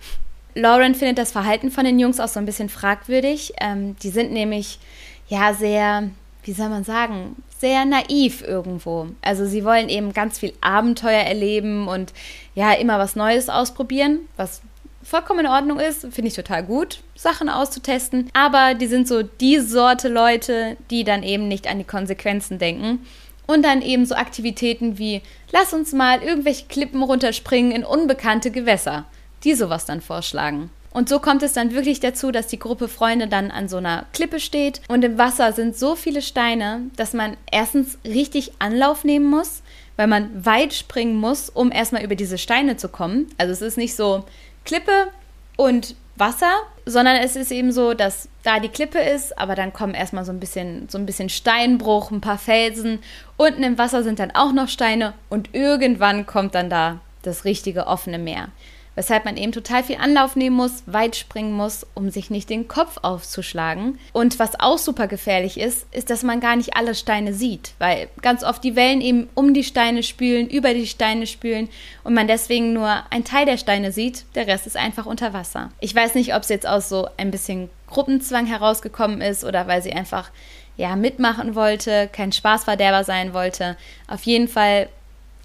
Lauren 0.54 0.96
findet 0.96 1.18
das 1.18 1.32
Verhalten 1.32 1.72
von 1.72 1.86
den 1.86 2.00
Jungs 2.00 2.20
auch 2.20 2.28
so 2.28 2.40
ein 2.40 2.46
bisschen 2.46 2.70
fragwürdig. 2.70 3.54
Ähm, 3.60 3.96
die 4.04 4.10
sind 4.10 4.32
nämlich 4.32 4.80
ja 5.28 5.54
sehr, 5.54 6.10
wie 6.44 6.54
soll 6.54 6.70
man 6.70 6.84
sagen, 6.84 7.36
sehr 7.60 7.86
naiv 7.86 8.42
irgendwo. 8.42 9.08
Also 9.22 9.46
sie 9.46 9.64
wollen 9.64 9.88
eben 9.88 10.14
ganz 10.14 10.40
viel 10.40 10.54
Abenteuer 10.62 11.22
erleben 11.22 11.88
und 11.88 12.12
ja, 12.56 12.74
immer 12.74 13.00
was 13.00 13.16
Neues 13.16 13.50
ausprobieren, 13.50 14.22
was 14.36 14.62
vollkommen 15.04 15.42
in 15.42 15.48
Ordnung 15.48 15.80
ist, 15.80 16.02
finde 16.12 16.28
ich 16.28 16.36
total 16.36 16.64
gut, 16.64 17.00
Sachen 17.16 17.50
auszutesten. 17.50 18.30
Aber 18.34 18.74
die 18.74 18.88
sind 18.88 19.08
so 19.08 19.24
die 19.24 19.60
Sorte 19.60 20.10
Leute, 20.10 20.78
die 20.90 21.04
dann 21.04 21.24
eben 21.24 21.48
nicht 21.48 21.68
an 21.68 21.78
die 21.78 21.86
Konsequenzen 21.86 22.60
denken. 22.60 23.06
Und 23.48 23.64
dann 23.64 23.82
eben 23.82 24.06
so 24.06 24.16
Aktivitäten 24.16 24.98
wie, 24.98 25.22
lass 25.52 25.74
uns 25.74 25.92
mal 25.94 26.22
irgendwelche 26.22 26.68
Klippen 26.68 27.04
runterspringen 27.04 27.72
in 27.72 27.84
unbekannte 27.84 28.52
Gewässer 28.52 29.06
die 29.44 29.56
sowas 29.56 29.86
dann 29.86 30.02
vorschlagen. 30.02 30.70
Und 30.94 31.08
so 31.08 31.20
kommt 31.20 31.42
es 31.42 31.54
dann 31.54 31.72
wirklich 31.72 32.02
dazu, 32.02 32.32
dass 32.32 32.48
die 32.48 32.60
Gruppe 32.60 32.90
Freunde 32.90 33.28
dann 33.28 33.50
an 33.50 33.70
so 33.70 33.78
einer 33.78 34.06
Klippe 34.12 34.42
steht 34.42 34.82
und 34.90 35.04
im 35.06 35.18
Wasser 35.18 35.54
sind 35.54 35.78
so 35.78 35.96
viele 35.96 36.22
Steine, 36.22 36.82
dass 36.98 37.14
man 37.14 37.38
erstens 37.50 37.98
richtig 38.04 38.52
Anlauf 38.60 39.06
nehmen 39.06 39.30
muss, 39.30 39.62
weil 39.96 40.08
man 40.08 40.46
weit 40.46 40.74
springen 40.74 41.16
muss, 41.16 41.50
um 41.50 41.72
erstmal 41.72 42.04
über 42.04 42.16
diese 42.16 42.38
Steine 42.38 42.76
zu 42.76 42.90
kommen. 42.90 43.28
Also 43.38 43.54
es 43.54 43.62
ist 43.62 43.78
nicht 43.78 43.96
so 43.96 44.26
Klippe 44.66 45.08
und 45.56 45.96
Wasser, 46.18 46.52
sondern 46.86 47.16
es 47.16 47.38
ist 47.38 47.52
eben 47.52 47.72
so, 47.72 47.94
dass 47.94 48.28
da 48.44 48.60
die 48.60 48.68
Klippe 48.68 49.00
ist, 49.00 49.38
aber 49.38 49.56
dann 49.56 49.72
kommen 49.72 49.94
erstmal 49.94 50.26
so 50.26 50.34
ein 50.34 50.42
bisschen 50.42 50.90
so 50.90 50.98
ein 50.98 51.06
bisschen 51.06 51.30
Steinbruch, 51.30 52.12
ein 52.12 52.22
paar 52.22 52.38
Felsen, 52.38 53.00
unten 53.38 53.64
im 53.64 53.78
Wasser 53.78 54.04
sind 54.04 54.20
dann 54.20 54.32
auch 54.32 54.52
noch 54.52 54.68
Steine 54.68 55.14
und 55.30 55.54
irgendwann 55.54 56.26
kommt 56.26 56.54
dann 56.54 56.70
da 56.70 57.00
das 57.22 57.46
richtige 57.46 57.88
offene 57.88 58.20
Meer. 58.20 58.50
Weshalb 58.96 59.26
man 59.26 59.38
eben 59.38 59.52
total 59.52 59.84
viel 59.84 59.98
Anlauf 59.98 60.36
nehmen 60.36 60.56
muss, 60.56 60.84
weit 60.86 61.16
springen 61.16 61.54
muss, 61.54 61.86
um 61.94 62.10
sich 62.10 62.30
nicht 62.30 62.50
den 62.50 62.68
Kopf 62.68 62.98
aufzuschlagen. 63.02 64.00
Und 64.14 64.40
was 64.40 64.60
auch 64.60 64.78
super 64.78 65.08
gefährlich 65.08 65.60
ist, 65.60 65.88
ist, 65.92 66.10
dass 66.10 66.24
man 66.24 66.40
gar 66.40 66.56
nicht 66.56 66.76
alle 66.76 66.96
Steine 66.96 67.34
sieht, 67.34 67.74
weil 67.80 68.10
ganz 68.22 68.44
oft 68.44 68.64
die 68.64 68.76
Wellen 68.76 69.02
eben 69.02 69.30
um 69.34 69.54
die 69.54 69.64
Steine 69.64 70.04
spülen, 70.04 70.50
über 70.50 70.74
die 70.74 70.88
Steine 70.88 71.28
spülen 71.28 71.70
und 72.04 72.14
man 72.14 72.28
deswegen 72.28 72.74
nur 72.74 73.04
einen 73.10 73.24
Teil 73.24 73.46
der 73.46 73.58
Steine 73.58 73.92
sieht, 73.92 74.26
der 74.36 74.48
Rest 74.48 74.68
ist 74.68 74.78
einfach 74.78 75.06
unter 75.06 75.34
Wasser. 75.34 75.72
Ich 75.80 75.96
weiß 75.96 76.16
nicht, 76.16 76.36
ob 76.36 76.44
es 76.44 76.50
jetzt 76.50 76.68
aus 76.68 76.90
so 76.90 77.08
ein 77.18 77.32
bisschen 77.32 77.70
Gruppenzwang 77.88 78.46
herausgekommen 78.46 79.22
ist 79.22 79.44
oder 79.44 79.68
weil 79.68 79.82
sie 79.82 79.94
einfach 79.94 80.32
ja 80.78 80.96
mitmachen 80.96 81.56
wollte, 81.56 82.10
kein 82.12 82.32
Spaßverderber 82.32 83.04
sein 83.04 83.34
wollte. 83.34 83.78
Auf 84.08 84.24
jeden 84.24 84.48
Fall 84.48 84.90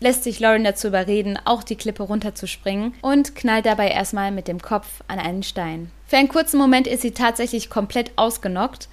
lässt 0.00 0.24
sich 0.24 0.40
Lauren 0.40 0.64
dazu 0.64 0.88
überreden, 0.88 1.38
auch 1.44 1.62
die 1.62 1.76
Klippe 1.76 2.02
runterzuspringen 2.02 2.94
und 3.02 3.34
knallt 3.34 3.66
dabei 3.66 3.88
erstmal 3.88 4.30
mit 4.30 4.48
dem 4.48 4.60
Kopf 4.60 4.86
an 5.08 5.18
einen 5.18 5.42
Stein. 5.42 5.90
Für 6.06 6.16
einen 6.16 6.28
kurzen 6.28 6.58
Moment 6.58 6.86
ist 6.86 7.02
sie 7.02 7.12
tatsächlich 7.12 7.70
komplett 7.70 8.12
ausgenockt, 8.16 8.88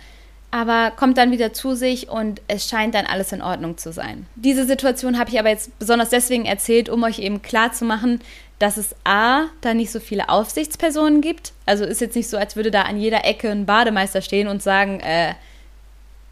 aber 0.52 0.92
kommt 0.92 1.18
dann 1.18 1.32
wieder 1.32 1.52
zu 1.52 1.76
sich 1.76 2.10
und 2.10 2.42
es 2.48 2.68
scheint 2.70 2.96
dann 2.96 3.06
alles 3.06 3.32
in 3.32 3.42
Ordnung 3.42 3.78
zu 3.78 3.92
sein. 3.92 4.28
Diese 4.36 4.66
Situation 4.66 5.18
habe 5.18 5.32
ich 5.32 5.40
aber 5.40 5.50
jetzt 5.50 5.78
besonders 5.80 6.10
deswegen 6.10 6.46
erzählt, 6.46 6.90
um 6.90 7.04
euch 7.04 7.20
eben 7.20 7.42
klar 7.42 7.74
zu 7.74 7.86
machen, 7.86 8.22
dass 8.60 8.78
es 8.78 8.96
A, 9.04 9.46
da 9.62 9.74
nicht 9.74 9.92
so 9.92 10.00
viele 10.00 10.30
Aufsichtspersonen 10.30 11.22
gibt. 11.22 11.54
Also 11.66 11.86
ist 11.86 12.02
jetzt 12.02 12.16
nicht 12.16 12.30
so, 12.30 12.38
als 12.38 12.56
würde 12.56 12.72
da 12.72 12.84
an 12.84 13.00
jeder 13.00 13.26
Ecke 13.26 13.50
ein 13.50 13.66
Bademeister 13.66 14.22
stehen 14.22 14.48
und 14.48 14.62
sagen, 14.62 15.00
äh, 15.00 15.34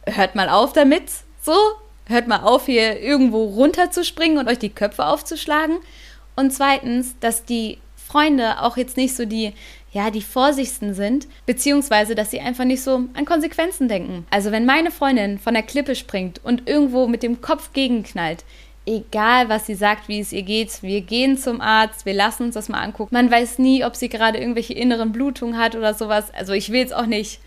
hört 0.06 0.36
mal 0.36 0.50
auf 0.50 0.72
damit, 0.72 1.04
so, 1.42 1.56
hört 2.12 2.27
mal 2.27 2.44
auf, 2.44 2.65
hier 2.68 3.00
irgendwo 3.00 3.46
runterzuspringen 3.46 4.38
und 4.38 4.48
euch 4.48 4.60
die 4.60 4.70
Köpfe 4.70 5.06
aufzuschlagen. 5.06 5.77
Und 6.36 6.51
zweitens, 6.51 7.15
dass 7.20 7.44
die 7.46 7.80
Freunde 7.96 8.62
auch 8.62 8.77
jetzt 8.77 8.98
nicht 8.98 9.15
so 9.15 9.25
die, 9.25 9.53
ja, 9.91 10.12
die 10.12 10.22
vorsichtigsten 10.22 10.94
sind, 10.94 11.27
beziehungsweise, 11.46 12.15
dass 12.15 12.32
sie 12.32 12.39
einfach 12.39 12.65
nicht 12.65 12.82
so 12.82 13.06
an 13.13 13.25
Konsequenzen 13.25 13.88
denken. 13.88 14.25
Also 14.30 14.51
wenn 14.51 14.65
meine 14.65 14.91
Freundin 14.91 15.39
von 15.39 15.53
der 15.53 15.63
Klippe 15.63 15.96
springt 15.96 16.39
und 16.44 16.68
irgendwo 16.68 17.08
mit 17.08 17.24
dem 17.24 17.41
Kopf 17.41 17.74
gegenknallt, 17.74 18.44
egal 18.86 19.50
was 19.50 19.65
sie 19.65 19.75
sagt, 19.75 20.08
wie 20.08 20.20
es 20.20 20.34
ihr 20.34 20.44
geht, 20.44 20.82
wir 20.82 21.01
gehen 21.01 21.38
zum 21.38 21.62
Arzt, 21.62 22.06
wir 22.06 22.13
lassen 22.13 22.44
uns 22.44 22.56
das 22.56 22.70
mal 22.70 22.82
angucken. 22.82 23.13
Man 23.13 23.32
weiß 23.32 23.60
nie, 23.60 23.86
ob 23.86 23.96
sie 23.96 24.10
gerade 24.10 24.39
irgendwelche 24.39 24.74
inneren 24.74 25.12
Blutungen 25.12 25.58
hat 25.58 25.75
oder 25.75 25.94
sowas. 25.94 26.34
Also 26.34 26.53
ich 26.53 26.72
will 26.72 26.80
jetzt 26.80 26.96
auch 26.96 27.06
nicht 27.06 27.39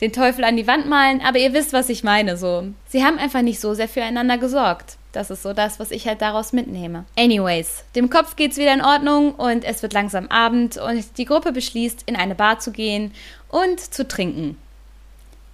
den 0.00 0.12
Teufel 0.12 0.44
an 0.44 0.56
die 0.56 0.66
Wand 0.66 0.88
malen, 0.88 1.20
aber 1.22 1.38
ihr 1.38 1.52
wisst, 1.52 1.72
was 1.72 1.88
ich 1.88 2.04
meine, 2.04 2.36
so. 2.36 2.64
Sie 2.88 3.04
haben 3.04 3.18
einfach 3.18 3.42
nicht 3.42 3.60
so 3.60 3.74
sehr 3.74 3.88
füreinander 3.88 4.38
gesorgt. 4.38 4.96
Das 5.12 5.30
ist 5.30 5.42
so 5.42 5.54
das, 5.54 5.80
was 5.80 5.90
ich 5.92 6.06
halt 6.06 6.20
daraus 6.20 6.52
mitnehme. 6.52 7.06
Anyways, 7.18 7.84
dem 7.94 8.10
Kopf 8.10 8.36
geht's 8.36 8.58
wieder 8.58 8.74
in 8.74 8.84
Ordnung 8.84 9.34
und 9.34 9.64
es 9.64 9.82
wird 9.82 9.94
langsam 9.94 10.28
Abend 10.28 10.76
und 10.76 11.16
die 11.16 11.24
Gruppe 11.24 11.52
beschließt, 11.52 12.02
in 12.04 12.16
eine 12.16 12.34
Bar 12.34 12.58
zu 12.58 12.70
gehen 12.70 13.12
und 13.48 13.80
zu 13.80 14.06
trinken. 14.06 14.58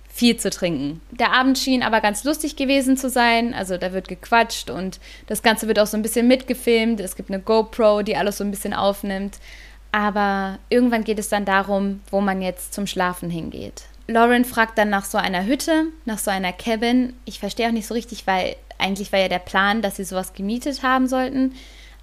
Viel 0.09 0.37
zu 0.37 0.51
trinken. 0.51 1.01
Der 1.13 1.33
Abend 1.33 1.59
schien 1.59 1.85
aber 1.85 2.01
ganz 2.01 2.25
lustig 2.25 2.57
gewesen 2.57 2.97
zu 2.97 3.09
sein. 3.09 3.55
Also 3.55 3.79
da 3.79 3.93
wird 3.93 4.09
gequatscht 4.09 4.69
und 4.69 4.99
das 5.29 5.43
Ganze 5.43 5.69
wird 5.69 5.79
auch 5.79 5.87
so 5.87 5.97
ein 5.97 6.03
bisschen 6.03 6.27
mitgefilmt. 6.27 7.01
Es 7.01 7.15
gibt 7.15 7.31
eine 7.31 7.41
GoPro, 7.41 8.03
die 8.03 8.17
alles 8.17 8.39
so 8.39 8.45
ein 8.45 8.51
bisschen 8.51 8.75
aufnimmt. 8.75 9.39
Aber 9.93 10.59
irgendwann 10.71 11.05
geht 11.05 11.19
es 11.19 11.29
dann 11.29 11.45
darum, 11.45 12.01
wo 12.11 12.21
man 12.21 12.43
jetzt 12.43 12.75
zum 12.75 12.87
Schlafen 12.87 13.31
hingeht. 13.31 13.85
Lauren 14.07 14.45
fragt 14.45 14.79
dann 14.79 14.91
nach 14.91 15.05
so 15.05 15.19
einer 15.19 15.45
Hütte, 15.45 15.87
nach 16.05 16.19
so 16.19 16.31
einer 16.31 16.53
Cabin. 16.53 17.15
Ich 17.25 17.39
verstehe 17.39 17.69
auch 17.69 17.73
nicht 17.73 17.87
so 17.87 17.95
richtig, 17.95 18.27
weil 18.27 18.57
eigentlich 18.79 19.13
war 19.13 19.21
ja 19.21 19.29
der 19.29 19.39
Plan, 19.39 19.83
dass 19.83 19.97
sie 19.97 20.05
sowas 20.05 20.33
gemietet 20.33 20.83
haben 20.83 21.07
sollten. 21.07 21.55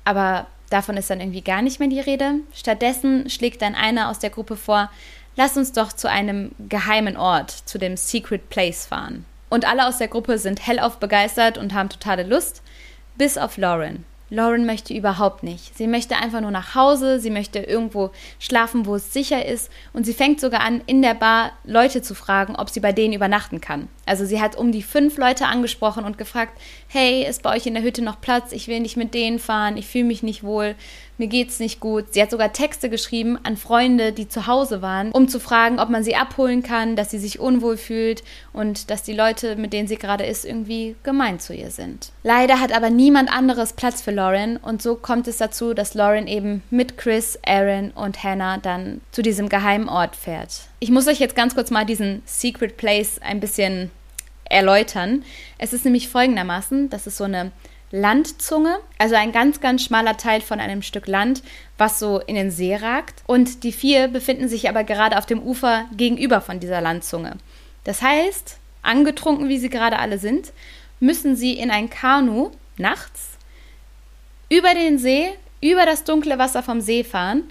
Aber 0.06 0.48
davon 0.70 0.98
ist 0.98 1.10
dann 1.10 1.20
irgendwie 1.20 1.41
gar 1.41 1.62
nicht 1.62 1.79
mehr 1.79 1.89
die 1.89 2.00
Rede. 2.00 2.36
Stattdessen 2.53 3.29
schlägt 3.29 3.62
dann 3.62 3.75
einer 3.75 4.10
aus 4.10 4.20
der 4.20 4.29
Gruppe 4.29 4.56
vor, 4.56 4.89
lass 5.36 5.58
uns 5.58 5.74
doch 5.74 5.94
zu 5.94 6.10
einem 6.10 6.51
geheimen 6.70 7.18
Ort, 7.18 7.51
zu 7.51 7.77
dem 7.77 7.98
Secret 7.98 8.50
Place 8.50 8.86
fahren. 8.86 9.25
Und 9.50 9.68
alle 9.68 9.88
aus 9.88 9.98
der 9.98 10.08
Gruppe 10.08 10.38
sind 10.38 10.65
hellauf 10.65 10.98
begeistert 10.98 11.58
und 11.58 11.74
haben 11.74 11.89
totale 11.89 12.24
Lust, 12.24 12.62
bis 13.18 13.38
auf 13.38 13.58
Lauren. 13.58 14.06
Lauren 14.29 14.65
möchte 14.65 14.93
überhaupt 14.93 15.43
nicht. 15.43 15.75
Sie 15.77 15.88
möchte 15.88 16.17
einfach 16.17 16.41
nur 16.41 16.51
nach 16.51 16.75
Hause, 16.75 17.19
sie 17.19 17.31
möchte 17.31 17.59
irgendwo 17.59 18.12
schlafen, 18.39 18.86
wo 18.86 18.95
es 18.95 19.12
sicher 19.12 19.45
ist 19.45 19.71
und 19.93 20.05
sie 20.05 20.13
fängt 20.13 20.39
sogar 20.39 20.62
an, 20.62 20.81
in 20.86 21.01
der 21.01 21.15
Bar 21.15 21.51
Leute 21.63 22.01
zu 22.01 22.13
fragen, 22.13 22.55
ob 22.55 22.69
sie 22.69 22.79
bei 22.79 22.91
denen 22.91 23.13
übernachten 23.13 23.62
kann. 23.62 23.88
Also 24.05 24.25
sie 24.25 24.41
hat 24.41 24.55
um 24.55 24.71
die 24.71 24.83
fünf 24.83 25.17
Leute 25.17 25.45
angesprochen 25.45 26.03
und 26.03 26.17
gefragt, 26.17 26.59
hey, 26.88 27.25
ist 27.27 27.43
bei 27.43 27.55
euch 27.55 27.65
in 27.65 27.74
der 27.74 27.83
Hütte 27.83 28.01
noch 28.01 28.21
Platz? 28.21 28.51
Ich 28.51 28.67
will 28.67 28.79
nicht 28.79 28.98
mit 28.98 29.13
denen 29.13 29.39
fahren, 29.39 29.77
ich 29.77 29.88
fühle 29.88 30.05
mich 30.05 30.24
nicht 30.24 30.43
wohl 30.43 30.75
mir 31.20 31.28
geht's 31.28 31.60
nicht 31.60 31.80
gut. 31.80 32.14
Sie 32.14 32.22
hat 32.22 32.32
sogar 32.32 32.54
Texte 32.54 32.90
geschrieben 32.90 33.38
an 33.44 33.58
Freunde, 33.58 34.14
die 34.14 34.28
zu 34.28 34.48
Hause 34.48 34.82
waren, 34.82 35.12
um 35.12 35.28
zu 35.28 35.40
fragen, 35.40 35.80
ob 35.80 35.90
man 35.90 36.04
sie 36.04 36.16
abholen 36.16 36.64
kann, 36.64 36.96
dass 36.96 37.12
sie 37.12 37.20
sich 37.20 37.40
unwohl 37.40 37.78
fühlt 37.78 38.24
und 38.54 38.90
dass 38.90 39.04
die 39.04 39.14
Leute, 39.14 39.56
mit 39.56 39.74
denen 39.74 39.88
sie 39.88 39.98
gerade 39.98 40.26
ist, 40.26 40.46
irgendwie 40.46 40.96
gemein 41.04 41.40
zu 41.40 41.54
ihr 41.54 41.72
sind. 41.72 42.12
Leider 42.24 42.60
hat 42.60 42.72
aber 42.72 42.90
niemand 42.90 43.32
anderes 43.32 43.74
Platz 43.74 44.02
für 44.02 44.12
Lauren 44.12 44.58
und 44.58 44.82
so 44.82 44.96
kommt 44.96 45.28
es 45.28 45.38
dazu, 45.38 45.74
dass 45.74 45.94
Lauren 45.94 46.28
eben 46.28 46.64
mit 46.70 46.98
Chris, 46.98 47.38
Aaron 47.46 47.92
und 47.92 48.24
Hannah 48.24 48.58
dann 48.58 49.02
zu 49.12 49.22
diesem 49.22 49.50
geheimen 49.50 49.90
Ort 49.90 50.16
fährt. 50.16 50.62
Ich 50.80 50.90
muss 50.90 51.08
euch 51.08 51.20
jetzt 51.20 51.36
ganz 51.36 51.54
kurz 51.54 51.70
mal 51.70 51.86
diesen 51.86 52.22
Secret 52.26 52.78
Place 52.78 53.22
ein 53.22 53.40
bisschen 53.40 53.92
erläutern. 54.46 55.24
Es 55.58 55.74
ist 55.74 55.86
nämlich 55.86 56.10
folgendermaßen, 56.10 56.90
das 56.90 57.08
ist 57.08 57.18
so 57.18 57.26
eine 57.26 57.52
Landzunge, 57.91 58.79
also 58.98 59.15
ein 59.15 59.31
ganz, 59.31 59.62
ganz 59.62 59.84
schmaler 59.84 60.17
Teil 60.17 60.41
von 60.41 60.60
einem 60.60 60.81
Stück 60.81 61.08
Land, 61.08 61.41
was 61.77 62.00
so 62.00 62.19
in 62.19 62.36
den 62.36 62.51
See 62.51 62.75
ragt. 62.75 63.24
Und 63.25 63.63
die 63.63 63.72
vier 63.72 64.08
befinden 64.08 64.48
sich 64.48 64.69
aber 64.69 64.84
gerade 64.84 65.17
auf 65.17 65.25
dem 65.25 65.41
Ufer 65.41 65.86
gegenüber 65.96 66.41
von 66.41 66.60
dieser 66.60 66.81
Landzunge. 66.81 67.38
Das 67.84 68.01
heißt, 68.01 68.58
angetrunken, 68.84 69.50
wie 69.50 69.58
sie 69.58 69.69
gerade 69.69 70.00
alle 70.00 70.19
sind, 70.19 70.51
müssen 71.00 71.36
sie 71.36 71.53
in 71.53 71.72
ein 71.72 71.89
Kanu 71.89 72.51
nachts 72.77 73.38
über 74.50 74.74
den 74.74 74.98
See, 74.98 75.29
über 75.62 75.86
das 75.86 76.03
dunkle 76.03 76.38
Wasser 76.38 76.63
vom 76.63 76.81
See 76.81 77.03
fahren, 77.03 77.43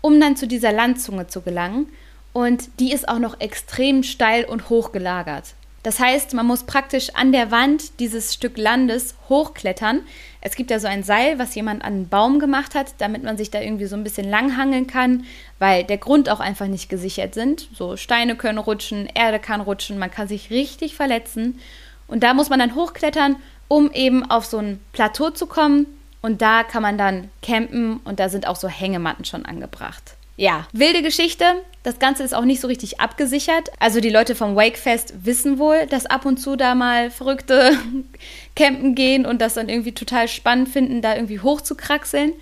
um 0.00 0.20
dann 0.20 0.36
zu 0.36 0.46
dieser 0.46 0.72
Landzunge 0.72 1.26
zu 1.26 1.40
gelangen. 1.40 1.88
Und 2.32 2.80
die 2.80 2.92
ist 2.92 3.08
auch 3.08 3.18
noch 3.18 3.40
extrem 3.40 4.02
steil 4.02 4.44
und 4.44 4.68
hoch 4.68 4.92
gelagert. 4.92 5.54
Das 5.86 6.00
heißt, 6.00 6.34
man 6.34 6.46
muss 6.46 6.64
praktisch 6.64 7.10
an 7.14 7.30
der 7.30 7.52
Wand 7.52 8.00
dieses 8.00 8.34
Stück 8.34 8.58
Landes 8.58 9.14
hochklettern. 9.28 10.00
Es 10.40 10.56
gibt 10.56 10.72
ja 10.72 10.80
so 10.80 10.88
ein 10.88 11.04
Seil, 11.04 11.38
was 11.38 11.54
jemand 11.54 11.84
an 11.84 11.92
einen 11.92 12.08
Baum 12.08 12.40
gemacht 12.40 12.74
hat, 12.74 12.94
damit 12.98 13.22
man 13.22 13.36
sich 13.36 13.52
da 13.52 13.60
irgendwie 13.60 13.86
so 13.86 13.94
ein 13.94 14.02
bisschen 14.02 14.28
langhangeln 14.28 14.88
kann, 14.88 15.26
weil 15.60 15.84
der 15.84 15.98
Grund 15.98 16.28
auch 16.28 16.40
einfach 16.40 16.66
nicht 16.66 16.88
gesichert 16.88 17.34
sind. 17.34 17.68
So 17.72 17.96
Steine 17.96 18.34
können 18.34 18.58
rutschen, 18.58 19.08
Erde 19.14 19.38
kann 19.38 19.60
rutschen, 19.60 19.96
man 19.96 20.10
kann 20.10 20.26
sich 20.26 20.50
richtig 20.50 20.96
verletzen. 20.96 21.60
Und 22.08 22.24
da 22.24 22.34
muss 22.34 22.50
man 22.50 22.58
dann 22.58 22.74
hochklettern, 22.74 23.36
um 23.68 23.92
eben 23.92 24.28
auf 24.28 24.44
so 24.44 24.58
ein 24.58 24.80
Plateau 24.90 25.30
zu 25.30 25.46
kommen. 25.46 25.86
Und 26.20 26.42
da 26.42 26.64
kann 26.64 26.82
man 26.82 26.98
dann 26.98 27.30
campen 27.42 27.98
und 27.98 28.18
da 28.18 28.28
sind 28.28 28.48
auch 28.48 28.56
so 28.56 28.66
Hängematten 28.66 29.24
schon 29.24 29.46
angebracht. 29.46 30.15
Ja, 30.36 30.66
wilde 30.72 31.02
Geschichte. 31.02 31.44
Das 31.82 31.98
Ganze 31.98 32.22
ist 32.22 32.34
auch 32.34 32.44
nicht 32.44 32.60
so 32.60 32.68
richtig 32.68 33.00
abgesichert. 33.00 33.70
Also 33.78 34.00
die 34.00 34.10
Leute 34.10 34.34
vom 34.34 34.54
Wakefest 34.54 35.24
wissen 35.24 35.58
wohl, 35.58 35.86
dass 35.86 36.04
ab 36.04 36.26
und 36.26 36.36
zu 36.36 36.56
da 36.56 36.74
mal 36.74 37.10
Verrückte 37.10 37.72
campen 38.56 38.94
gehen 38.94 39.24
und 39.24 39.40
das 39.40 39.54
dann 39.54 39.70
irgendwie 39.70 39.92
total 39.92 40.28
spannend 40.28 40.68
finden, 40.68 41.00
da 41.00 41.14
irgendwie 41.14 41.40
hochzukraxeln. 41.40 42.34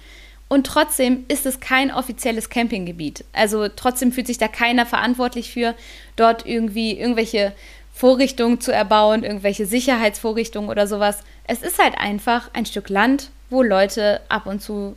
Und 0.48 0.66
trotzdem 0.66 1.24
ist 1.28 1.46
es 1.46 1.60
kein 1.60 1.92
offizielles 1.92 2.50
Campinggebiet. 2.50 3.24
Also 3.32 3.68
trotzdem 3.68 4.12
fühlt 4.12 4.26
sich 4.26 4.38
da 4.38 4.48
keiner 4.48 4.86
verantwortlich 4.86 5.52
für, 5.52 5.74
dort 6.16 6.46
irgendwie 6.46 6.98
irgendwelche 6.98 7.52
Vorrichtungen 7.92 8.60
zu 8.60 8.72
erbauen, 8.72 9.22
irgendwelche 9.22 9.66
Sicherheitsvorrichtungen 9.66 10.68
oder 10.68 10.86
sowas. 10.88 11.20
Es 11.46 11.62
ist 11.62 11.78
halt 11.78 11.96
einfach 11.96 12.50
ein 12.54 12.66
Stück 12.66 12.88
Land, 12.88 13.30
wo 13.50 13.62
Leute 13.62 14.20
ab 14.28 14.46
und 14.46 14.60
zu 14.60 14.96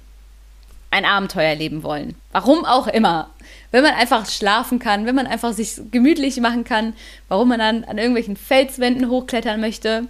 ein 0.91 1.06
Abenteuer 1.06 1.56
leben 1.56 1.84
wollen. 1.84 2.15
Warum 2.32 2.65
auch 2.65 2.88
immer. 2.88 3.29
Wenn 3.72 3.84
man 3.84 3.94
einfach 3.94 4.29
schlafen 4.29 4.79
kann, 4.79 5.06
wenn 5.06 5.15
man 5.15 5.27
einfach 5.27 5.53
sich 5.53 5.79
gemütlich 5.91 6.39
machen 6.39 6.63
kann, 6.63 6.94
warum 7.27 7.50
man 7.50 7.60
dann 7.60 7.84
an 7.84 7.98
irgendwelchen 7.98 8.38
Felswänden 8.38 9.10
hochklettern 9.10 9.60
möchte. 9.60 10.08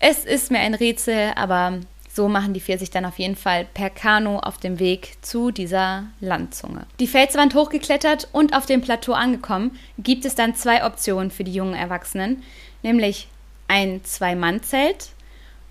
Es 0.00 0.24
ist 0.24 0.50
mir 0.50 0.58
ein 0.58 0.74
Rätsel, 0.74 1.32
aber 1.36 1.78
so 2.18 2.28
machen 2.28 2.52
die 2.52 2.60
vier 2.60 2.78
sich 2.78 2.90
dann 2.90 3.04
auf 3.04 3.18
jeden 3.20 3.36
Fall 3.36 3.64
per 3.72 3.90
Kanu 3.90 4.38
auf 4.38 4.58
dem 4.58 4.80
Weg 4.80 5.16
zu 5.22 5.52
dieser 5.52 6.04
Landzunge. 6.20 6.86
Die 6.98 7.06
Felswand 7.06 7.54
hochgeklettert 7.54 8.28
und 8.32 8.56
auf 8.56 8.66
dem 8.66 8.80
Plateau 8.80 9.12
angekommen, 9.12 9.78
gibt 9.98 10.24
es 10.24 10.34
dann 10.34 10.56
zwei 10.56 10.84
Optionen 10.84 11.30
für 11.30 11.44
die 11.44 11.52
jungen 11.52 11.74
Erwachsenen, 11.74 12.42
nämlich 12.82 13.28
ein 13.68 14.02
Zwei-Mann-Zelt 14.02 15.10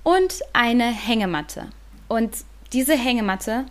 und 0.03 0.39
eine 0.53 0.85
Hängematte. 0.85 1.67
Und 2.07 2.31
diese 2.71 2.95
Hängematte 2.95 3.65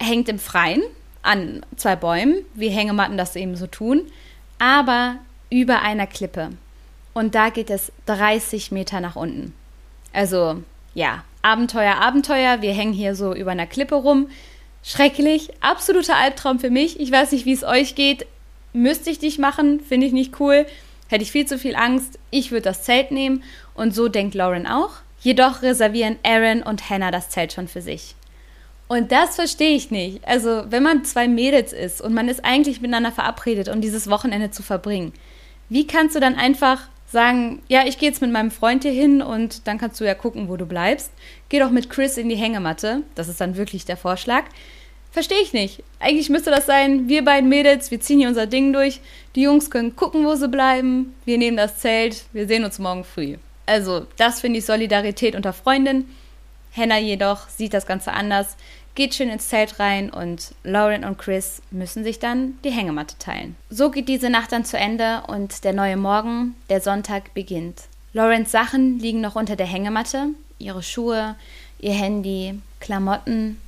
hängt 0.00 0.28
im 0.28 0.38
Freien 0.38 0.82
an 1.22 1.64
zwei 1.76 1.96
Bäumen, 1.96 2.44
wie 2.54 2.68
Hängematten 2.68 3.18
das 3.18 3.36
eben 3.36 3.56
so 3.56 3.66
tun, 3.66 4.02
aber 4.58 5.16
über 5.50 5.82
einer 5.82 6.06
Klippe. 6.06 6.50
Und 7.14 7.34
da 7.34 7.50
geht 7.50 7.70
es 7.70 7.92
30 8.06 8.70
Meter 8.70 9.00
nach 9.00 9.16
unten. 9.16 9.54
Also 10.12 10.62
ja, 10.94 11.24
Abenteuer, 11.42 11.96
Abenteuer. 11.96 12.62
Wir 12.62 12.72
hängen 12.72 12.92
hier 12.92 13.14
so 13.14 13.34
über 13.34 13.52
einer 13.52 13.66
Klippe 13.66 13.94
rum. 13.94 14.28
Schrecklich, 14.82 15.50
absoluter 15.60 16.16
Albtraum 16.16 16.58
für 16.58 16.70
mich. 16.70 16.98
Ich 17.00 17.10
weiß 17.10 17.32
nicht, 17.32 17.46
wie 17.46 17.52
es 17.52 17.64
euch 17.64 17.94
geht. 17.94 18.26
Müsste 18.72 19.10
ich 19.10 19.18
dich 19.18 19.38
machen, 19.38 19.80
finde 19.80 20.06
ich 20.06 20.12
nicht 20.12 20.40
cool. 20.40 20.66
Hätte 21.08 21.22
ich 21.22 21.32
viel 21.32 21.46
zu 21.46 21.58
viel 21.58 21.74
Angst. 21.74 22.18
Ich 22.30 22.50
würde 22.50 22.62
das 22.62 22.82
Zelt 22.82 23.10
nehmen 23.10 23.42
und 23.74 23.94
so 23.94 24.08
denkt 24.08 24.34
Lauren 24.34 24.66
auch. 24.66 24.90
Jedoch 25.20 25.62
reservieren 25.62 26.16
Aaron 26.22 26.62
und 26.62 26.90
Hannah 26.90 27.10
das 27.10 27.30
Zelt 27.30 27.52
schon 27.52 27.66
für 27.66 27.80
sich. 27.80 28.14
Und 28.88 29.12
das 29.12 29.36
verstehe 29.36 29.76
ich 29.76 29.90
nicht. 29.90 30.26
Also, 30.26 30.64
wenn 30.70 30.82
man 30.82 31.04
zwei 31.04 31.28
Mädels 31.28 31.72
ist 31.72 32.00
und 32.00 32.14
man 32.14 32.28
ist 32.28 32.44
eigentlich 32.44 32.80
miteinander 32.80 33.12
verabredet, 33.12 33.68
um 33.68 33.82
dieses 33.82 34.08
Wochenende 34.08 34.50
zu 34.50 34.62
verbringen, 34.62 35.12
wie 35.68 35.86
kannst 35.86 36.16
du 36.16 36.20
dann 36.20 36.34
einfach 36.34 36.88
sagen, 37.06 37.62
ja, 37.68 37.86
ich 37.86 37.98
gehe 37.98 38.08
jetzt 38.08 38.22
mit 38.22 38.32
meinem 38.32 38.50
Freund 38.50 38.82
hier 38.82 38.92
hin 38.92 39.22
und 39.22 39.66
dann 39.66 39.78
kannst 39.78 40.00
du 40.00 40.04
ja 40.04 40.14
gucken, 40.14 40.48
wo 40.48 40.56
du 40.56 40.66
bleibst. 40.66 41.12
Geh 41.48 41.58
doch 41.58 41.70
mit 41.70 41.90
Chris 41.90 42.16
in 42.16 42.28
die 42.28 42.36
Hängematte. 42.36 43.02
Das 43.14 43.28
ist 43.28 43.40
dann 43.40 43.56
wirklich 43.56 43.84
der 43.84 43.96
Vorschlag. 43.96 44.44
Verstehe 45.10 45.40
ich 45.42 45.52
nicht. 45.54 45.82
Eigentlich 46.00 46.28
müsste 46.28 46.50
das 46.50 46.66
sein, 46.66 47.08
wir 47.08 47.24
beiden 47.24 47.48
Mädels, 47.48 47.90
wir 47.90 48.00
ziehen 48.00 48.18
hier 48.18 48.28
unser 48.28 48.46
Ding 48.46 48.74
durch. 48.74 49.00
Die 49.34 49.42
Jungs 49.42 49.70
können 49.70 49.96
gucken, 49.96 50.26
wo 50.26 50.34
sie 50.34 50.48
bleiben. 50.48 51.14
Wir 51.24 51.38
nehmen 51.38 51.56
das 51.56 51.78
Zelt. 51.78 52.24
Wir 52.32 52.46
sehen 52.46 52.64
uns 52.64 52.78
morgen 52.78 53.04
früh. 53.04 53.36
Also, 53.64 54.06
das 54.16 54.40
finde 54.40 54.58
ich 54.58 54.66
Solidarität 54.66 55.34
unter 55.34 55.52
Freundinnen. 55.52 56.14
Hannah 56.76 56.98
jedoch 56.98 57.48
sieht 57.48 57.74
das 57.74 57.86
Ganze 57.86 58.12
anders, 58.12 58.56
geht 58.98 59.14
schön 59.14 59.30
ins 59.30 59.48
Zelt 59.48 59.78
rein 59.78 60.10
und 60.10 60.56
Lauren 60.64 61.04
und 61.04 61.18
Chris 61.18 61.62
müssen 61.70 62.02
sich 62.02 62.18
dann 62.18 62.58
die 62.64 62.72
Hängematte 62.72 63.16
teilen. 63.20 63.54
So 63.70 63.92
geht 63.92 64.08
diese 64.08 64.28
Nacht 64.28 64.50
dann 64.50 64.64
zu 64.64 64.76
Ende 64.76 65.22
und 65.28 65.62
der 65.62 65.72
neue 65.72 65.96
Morgen, 65.96 66.56
der 66.68 66.80
Sonntag, 66.80 67.32
beginnt. 67.32 67.82
Laurens 68.12 68.50
Sachen 68.50 68.98
liegen 68.98 69.20
noch 69.20 69.36
unter 69.36 69.54
der 69.54 69.66
Hängematte, 69.66 70.30
ihre 70.58 70.82
Schuhe, 70.82 71.36
ihr 71.78 71.92
Handy, 71.92 72.58
Klamotten, 72.80 73.60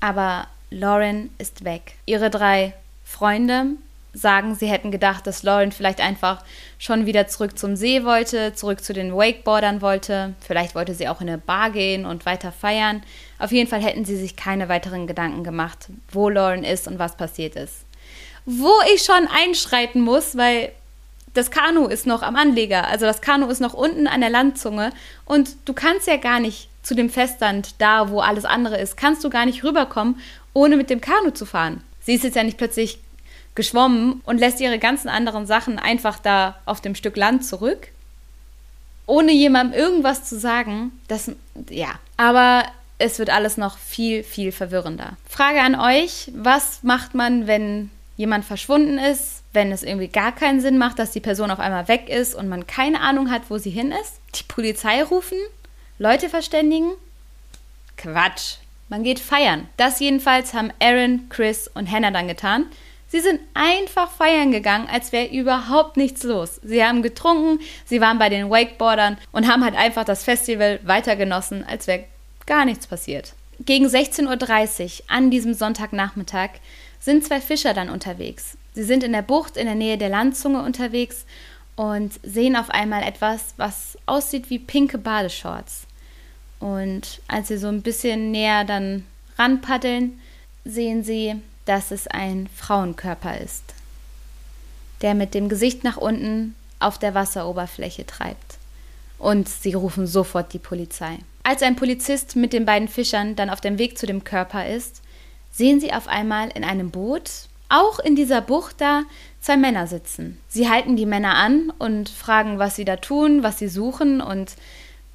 aber 0.00 0.48
Lauren 0.70 1.30
ist 1.38 1.62
weg. 1.62 1.94
Ihre 2.04 2.28
drei 2.28 2.74
Freunde 3.04 3.76
sagen, 4.14 4.54
sie 4.54 4.66
hätten 4.66 4.90
gedacht, 4.90 5.26
dass 5.26 5.42
Lauren 5.42 5.72
vielleicht 5.72 6.00
einfach 6.00 6.42
schon 6.78 7.04
wieder 7.04 7.26
zurück 7.26 7.58
zum 7.58 7.76
See 7.76 8.04
wollte, 8.04 8.54
zurück 8.54 8.82
zu 8.82 8.92
den 8.92 9.14
Wakeboardern 9.14 9.82
wollte. 9.82 10.34
Vielleicht 10.40 10.74
wollte 10.74 10.94
sie 10.94 11.08
auch 11.08 11.20
in 11.20 11.28
eine 11.28 11.38
Bar 11.38 11.70
gehen 11.70 12.06
und 12.06 12.24
weiter 12.24 12.52
feiern. 12.52 13.02
Auf 13.38 13.52
jeden 13.52 13.68
Fall 13.68 13.82
hätten 13.82 14.04
sie 14.04 14.16
sich 14.16 14.36
keine 14.36 14.68
weiteren 14.68 15.06
Gedanken 15.06 15.44
gemacht, 15.44 15.88
wo 16.10 16.28
Lauren 16.28 16.64
ist 16.64 16.86
und 16.86 16.98
was 16.98 17.16
passiert 17.16 17.56
ist. 17.56 17.84
Wo 18.46 18.72
ich 18.94 19.02
schon 19.02 19.28
einschreiten 19.28 20.00
muss, 20.00 20.36
weil 20.36 20.72
das 21.34 21.50
Kanu 21.50 21.86
ist 21.86 22.06
noch 22.06 22.22
am 22.22 22.36
Anleger, 22.36 22.86
also 22.86 23.06
das 23.06 23.20
Kanu 23.20 23.48
ist 23.48 23.60
noch 23.60 23.74
unten 23.74 24.06
an 24.06 24.20
der 24.20 24.30
Landzunge 24.30 24.92
und 25.24 25.50
du 25.64 25.72
kannst 25.72 26.06
ja 26.06 26.16
gar 26.16 26.38
nicht 26.38 26.68
zu 26.82 26.94
dem 26.94 27.10
Festland, 27.10 27.74
da 27.78 28.10
wo 28.10 28.20
alles 28.20 28.44
andere 28.44 28.78
ist, 28.78 28.96
kannst 28.96 29.24
du 29.24 29.30
gar 29.30 29.46
nicht 29.46 29.64
rüberkommen, 29.64 30.20
ohne 30.52 30.76
mit 30.76 30.90
dem 30.90 31.00
Kanu 31.00 31.30
zu 31.30 31.44
fahren. 31.46 31.82
Sie 32.00 32.14
ist 32.14 32.22
jetzt 32.22 32.36
ja 32.36 32.44
nicht 32.44 32.58
plötzlich 32.58 33.00
geschwommen 33.54 34.20
und 34.24 34.38
lässt 34.38 34.60
ihre 34.60 34.78
ganzen 34.78 35.08
anderen 35.08 35.46
Sachen 35.46 35.78
einfach 35.78 36.18
da 36.18 36.56
auf 36.64 36.80
dem 36.80 36.94
Stück 36.94 37.16
Land 37.16 37.44
zurück, 37.44 37.88
ohne 39.06 39.32
jemandem 39.32 39.78
irgendwas 39.78 40.24
zu 40.24 40.38
sagen. 40.38 40.92
Das, 41.08 41.30
ja, 41.70 41.98
aber 42.16 42.64
es 42.98 43.18
wird 43.18 43.30
alles 43.30 43.56
noch 43.56 43.78
viel, 43.78 44.22
viel 44.22 44.52
verwirrender. 44.52 45.16
Frage 45.28 45.60
an 45.60 45.74
euch, 45.74 46.30
was 46.34 46.82
macht 46.82 47.14
man, 47.14 47.46
wenn 47.46 47.90
jemand 48.16 48.44
verschwunden 48.44 48.98
ist, 48.98 49.42
wenn 49.52 49.72
es 49.72 49.82
irgendwie 49.82 50.08
gar 50.08 50.32
keinen 50.32 50.60
Sinn 50.60 50.78
macht, 50.78 50.98
dass 50.98 51.10
die 51.10 51.20
Person 51.20 51.50
auf 51.50 51.60
einmal 51.60 51.88
weg 51.88 52.08
ist 52.08 52.34
und 52.34 52.48
man 52.48 52.66
keine 52.66 53.00
Ahnung 53.00 53.30
hat, 53.30 53.42
wo 53.48 53.58
sie 53.58 53.70
hin 53.70 53.92
ist? 53.92 54.14
Die 54.34 54.44
Polizei 54.44 55.02
rufen? 55.02 55.38
Leute 55.98 56.28
verständigen? 56.28 56.92
Quatsch. 57.96 58.56
Man 58.88 59.04
geht 59.04 59.18
feiern. 59.18 59.68
Das 59.76 60.00
jedenfalls 60.00 60.54
haben 60.54 60.72
Aaron, 60.80 61.28
Chris 61.28 61.68
und 61.72 61.90
Hannah 61.90 62.10
dann 62.10 62.28
getan. 62.28 62.66
Sie 63.14 63.20
sind 63.20 63.38
einfach 63.54 64.10
feiern 64.10 64.50
gegangen, 64.50 64.88
als 64.90 65.12
wäre 65.12 65.32
überhaupt 65.32 65.96
nichts 65.96 66.24
los. 66.24 66.60
Sie 66.64 66.84
haben 66.84 67.00
getrunken, 67.00 67.60
sie 67.84 68.00
waren 68.00 68.18
bei 68.18 68.28
den 68.28 68.50
Wakeboardern 68.50 69.18
und 69.30 69.46
haben 69.46 69.62
halt 69.62 69.76
einfach 69.76 70.02
das 70.04 70.24
Festival 70.24 70.80
weiter 70.82 71.14
genossen, 71.14 71.62
als 71.64 71.86
wäre 71.86 72.06
gar 72.44 72.64
nichts 72.64 72.88
passiert. 72.88 73.34
Gegen 73.60 73.86
16.30 73.86 74.82
Uhr 74.82 75.04
an 75.06 75.30
diesem 75.30 75.54
Sonntagnachmittag 75.54 76.54
sind 76.98 77.24
zwei 77.24 77.40
Fischer 77.40 77.72
dann 77.72 77.88
unterwegs. 77.88 78.58
Sie 78.72 78.82
sind 78.82 79.04
in 79.04 79.12
der 79.12 79.22
Bucht 79.22 79.56
in 79.56 79.66
der 79.66 79.76
Nähe 79.76 79.96
der 79.96 80.08
Landzunge 80.08 80.64
unterwegs 80.64 81.24
und 81.76 82.14
sehen 82.24 82.56
auf 82.56 82.70
einmal 82.70 83.04
etwas, 83.04 83.54
was 83.56 83.96
aussieht 84.06 84.50
wie 84.50 84.58
pinke 84.58 84.98
Badeshorts. 84.98 85.86
Und 86.58 87.20
als 87.28 87.46
sie 87.46 87.58
so 87.58 87.68
ein 87.68 87.82
bisschen 87.82 88.32
näher 88.32 88.64
dann 88.64 89.06
ranpaddeln, 89.38 90.18
sehen 90.64 91.04
sie 91.04 91.36
dass 91.64 91.90
es 91.90 92.06
ein 92.06 92.48
Frauenkörper 92.54 93.38
ist, 93.40 93.64
der 95.02 95.14
mit 95.14 95.34
dem 95.34 95.48
Gesicht 95.48 95.84
nach 95.84 95.96
unten 95.96 96.54
auf 96.80 96.98
der 96.98 97.14
Wasseroberfläche 97.14 98.06
treibt. 98.06 98.58
Und 99.18 99.48
sie 99.48 99.74
rufen 99.74 100.06
sofort 100.06 100.52
die 100.52 100.58
Polizei. 100.58 101.18
Als 101.42 101.62
ein 101.62 101.76
Polizist 101.76 102.36
mit 102.36 102.52
den 102.52 102.64
beiden 102.64 102.88
Fischern 102.88 103.36
dann 103.36 103.50
auf 103.50 103.60
dem 103.60 103.78
Weg 103.78 103.96
zu 103.96 104.06
dem 104.06 104.24
Körper 104.24 104.66
ist, 104.66 105.02
sehen 105.52 105.80
sie 105.80 105.92
auf 105.92 106.08
einmal 106.08 106.50
in 106.50 106.64
einem 106.64 106.90
Boot, 106.90 107.30
auch 107.68 107.98
in 107.98 108.16
dieser 108.16 108.40
Bucht 108.40 108.80
da, 108.80 109.02
zwei 109.40 109.56
Männer 109.56 109.86
sitzen. 109.86 110.38
Sie 110.48 110.68
halten 110.68 110.96
die 110.96 111.06
Männer 111.06 111.34
an 111.36 111.70
und 111.78 112.08
fragen, 112.08 112.58
was 112.58 112.76
sie 112.76 112.84
da 112.84 112.96
tun, 112.96 113.42
was 113.42 113.58
sie 113.58 113.68
suchen 113.68 114.20
und 114.20 114.56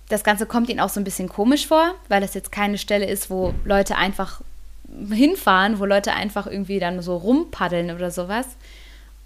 das 0.08 0.24
Ganze 0.24 0.48
kommt 0.48 0.70
ihnen 0.70 0.80
auch 0.80 0.90
so 0.90 1.00
ein 1.00 1.04
bisschen 1.04 1.30
komisch 1.30 1.68
vor, 1.68 1.94
weil 2.08 2.20
das 2.20 2.34
jetzt 2.34 2.52
keine 2.52 2.80
Stelle 2.80 3.06
ist, 3.06 3.30
wo 3.30 3.54
Leute 3.64 3.96
einfach 3.96 4.42
hinfahren, 5.12 5.80
wo 5.80 5.86
Leute 5.86 6.14
einfach 6.14 6.48
irgendwie 6.48 6.80
dann 6.80 7.02
so 7.02 7.18
rumpaddeln 7.18 7.92
oder 7.92 8.12
sowas. 8.12 8.48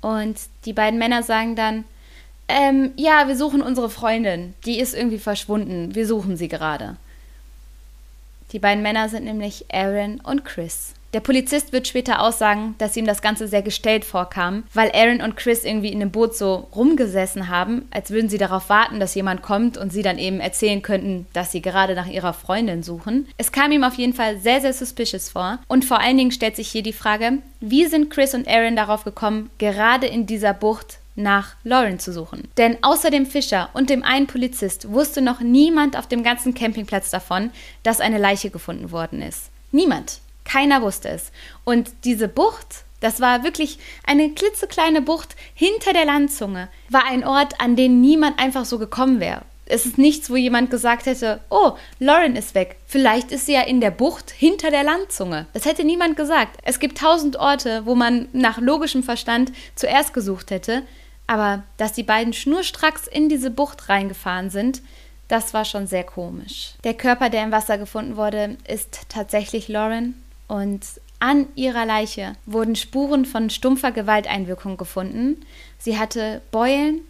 Und 0.02 0.38
die 0.66 0.74
beiden 0.74 1.00
Männer 1.00 1.24
sagen 1.24 1.56
dann, 1.56 1.86
ähm, 2.48 2.92
ja, 2.98 3.28
wir 3.28 3.38
suchen 3.38 3.62
unsere 3.62 3.90
Freundin, 3.90 4.54
die 4.66 4.80
ist 4.80 4.94
irgendwie 4.94 5.18
verschwunden, 5.18 5.96
wir 5.96 6.06
suchen 6.06 6.36
sie 6.36 6.50
gerade. 6.50 6.98
Die 8.52 8.60
beiden 8.60 8.84
Männer 8.84 9.10
sind 9.10 9.24
nämlich 9.24 9.66
Aaron 9.74 10.20
und 10.20 10.46
Chris. 10.46 10.94
Der 11.14 11.20
Polizist 11.20 11.74
wird 11.74 11.88
später 11.88 12.22
aussagen, 12.22 12.74
dass 12.80 12.98
ihm 12.98 13.06
das 13.06 13.22
Ganze 13.22 13.48
sehr 13.48 13.62
gestellt 13.62 14.04
vorkam, 14.04 14.64
weil 14.74 14.92
Aaron 14.94 15.22
und 15.22 15.38
Chris 15.38 15.64
irgendwie 15.64 15.92
in 15.92 16.00
dem 16.00 16.10
Boot 16.10 16.36
so 16.36 16.68
rumgesessen 16.76 17.50
haben, 17.50 17.88
als 17.92 18.10
würden 18.10 18.30
sie 18.30 18.40
darauf 18.40 18.68
warten, 18.70 19.00
dass 19.00 19.14
jemand 19.14 19.44
kommt 19.44 19.78
und 19.78 19.94
sie 19.94 20.02
dann 20.02 20.18
eben 20.18 20.40
erzählen 20.40 20.82
könnten, 20.82 21.28
dass 21.34 21.52
sie 21.52 21.62
gerade 21.62 21.94
nach 21.94 22.08
ihrer 22.08 22.34
Freundin 22.34 22.82
suchen. 22.82 23.28
Es 23.38 23.52
kam 23.52 23.72
ihm 23.72 23.84
auf 23.84 23.94
jeden 23.94 24.14
Fall 24.14 24.40
sehr, 24.40 24.60
sehr 24.60 24.74
suspicious 24.74 25.30
vor. 25.30 25.60
Und 25.68 25.86
vor 25.86 26.00
allen 26.00 26.18
Dingen 26.18 26.32
stellt 26.32 26.56
sich 26.56 26.70
hier 26.70 26.84
die 26.84 26.94
Frage, 26.94 27.34
wie 27.60 27.86
sind 27.86 28.10
Chris 28.10 28.34
und 28.34 28.48
Aaron 28.48 28.76
darauf 28.76 29.04
gekommen, 29.04 29.52
gerade 29.60 30.08
in 30.08 30.26
dieser 30.26 30.56
Bucht 30.56 30.98
nach 31.16 31.56
Lauren 31.64 32.00
zu 32.00 32.12
suchen. 32.12 32.48
Denn 32.58 32.78
außer 32.82 33.12
dem 33.12 33.28
Fischer 33.28 33.70
und 33.74 33.92
dem 33.92 34.02
einen 34.02 34.26
Polizist 34.26 34.92
wusste 34.92 35.22
noch 35.22 35.42
niemand 35.42 35.96
auf 35.96 36.08
dem 36.08 36.24
ganzen 36.24 36.56
Campingplatz 36.56 37.12
davon, 37.12 37.52
dass 37.84 38.02
eine 38.02 38.18
Leiche 38.18 38.50
gefunden 38.50 38.92
worden 38.92 39.22
ist. 39.22 39.52
Niemand. 39.72 40.20
Keiner 40.46 40.82
wusste 40.82 41.10
es. 41.10 41.32
Und 41.64 41.92
diese 42.04 42.28
Bucht, 42.28 42.84
das 43.00 43.20
war 43.20 43.44
wirklich 43.44 43.80
eine 44.06 44.32
klitzekleine 44.32 45.02
Bucht 45.02 45.36
hinter 45.54 45.94
der 45.94 46.06
Landzunge, 46.06 46.70
war 46.90 47.06
ein 47.06 47.26
Ort, 47.26 47.60
an 47.60 47.76
den 47.76 48.02
niemand 48.02 48.40
einfach 48.40 48.66
so 48.66 48.80
gekommen 48.80 49.20
wäre. 49.20 49.44
Es 49.66 49.86
ist 49.86 49.98
nichts, 49.98 50.30
wo 50.30 50.36
jemand 50.36 50.70
gesagt 50.72 51.06
hätte, 51.06 51.40
oh, 51.50 51.72
Lauren 52.00 52.36
ist 52.36 52.54
weg. 52.54 52.78
Vielleicht 52.86 53.32
ist 53.32 53.46
sie 53.46 53.54
ja 53.54 53.62
in 53.62 53.80
der 53.80 53.92
Bucht 53.92 54.30
hinter 54.30 54.72
der 54.72 54.84
Landzunge. 54.84 55.48
Das 55.54 55.66
hätte 55.66 55.86
niemand 55.86 56.18
gesagt. 56.18 56.58
Es 56.64 56.80
gibt 56.80 56.98
tausend 56.98 57.38
Orte, 57.38 57.86
wo 57.86 57.96
man 57.96 58.28
nach 58.34 58.60
logischem 58.60 59.04
Verstand 59.04 59.54
zuerst 59.76 60.14
gesucht 60.14 60.52
hätte. 60.52 60.84
Aber 61.28 61.64
dass 61.78 61.94
die 61.94 62.04
beiden 62.04 62.34
schnurstracks 62.34 63.08
in 63.08 63.30
diese 63.30 63.50
Bucht 63.50 63.88
reingefahren 63.88 64.50
sind, 64.50 64.82
das 65.30 65.54
war 65.54 65.66
schon 65.66 65.88
sehr 65.88 66.04
komisch. 66.04 66.74
Der 66.84 66.94
Körper, 66.94 67.30
der 67.30 67.44
im 67.44 67.52
Wasser 67.52 67.78
gefunden 67.78 68.18
wurde, 68.18 68.58
ist 68.68 69.10
tatsächlich 69.10 69.70
Lauren. 69.70 70.22
Und 70.48 70.86
an 71.20 71.48
ihrer 71.56 71.86
Leiche 71.86 72.34
wurden 72.46 72.76
Spuren 72.76 73.26
von 73.26 73.50
stumpfer 73.50 73.92
Gewalteinwirkung 73.92 74.78
gefunden. 74.78 75.46
Sie 75.78 75.98
hatte 75.98 76.42
Beulen 76.52 77.02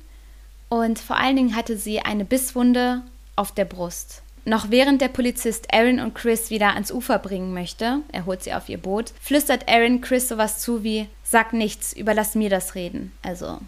und 0.70 1.00
vor 1.00 1.18
allen 1.18 1.36
Dingen 1.36 1.56
hatte 1.56 1.78
sie 1.78 2.02
eine 2.02 2.26
Bisswunde 2.26 3.02
auf 3.36 3.52
der 3.52 3.66
Brust. 3.66 4.22
Noch 4.46 4.70
während 4.70 5.02
der 5.02 5.08
Polizist 5.08 5.74
Aaron 5.74 6.00
und 6.00 6.16
Chris 6.16 6.50
wieder 6.50 6.74
ans 6.74 6.92
Ufer 6.92 7.18
bringen 7.18 7.54
möchte, 7.54 8.00
er 8.12 8.26
holt 8.26 8.44
sie 8.44 8.54
auf 8.54 8.68
ihr 8.68 8.78
Boot, 8.78 9.14
flüstert 9.22 9.70
Aaron 9.70 10.02
Chris 10.02 10.28
sowas 10.28 10.60
zu 10.60 10.84
wie: 10.84 11.08
Sag 11.24 11.54
nichts, 11.54 11.94
überlass 11.94 12.36
mir 12.36 12.50
das 12.50 12.76
Reden. 12.76 13.14
Also, 13.22 13.60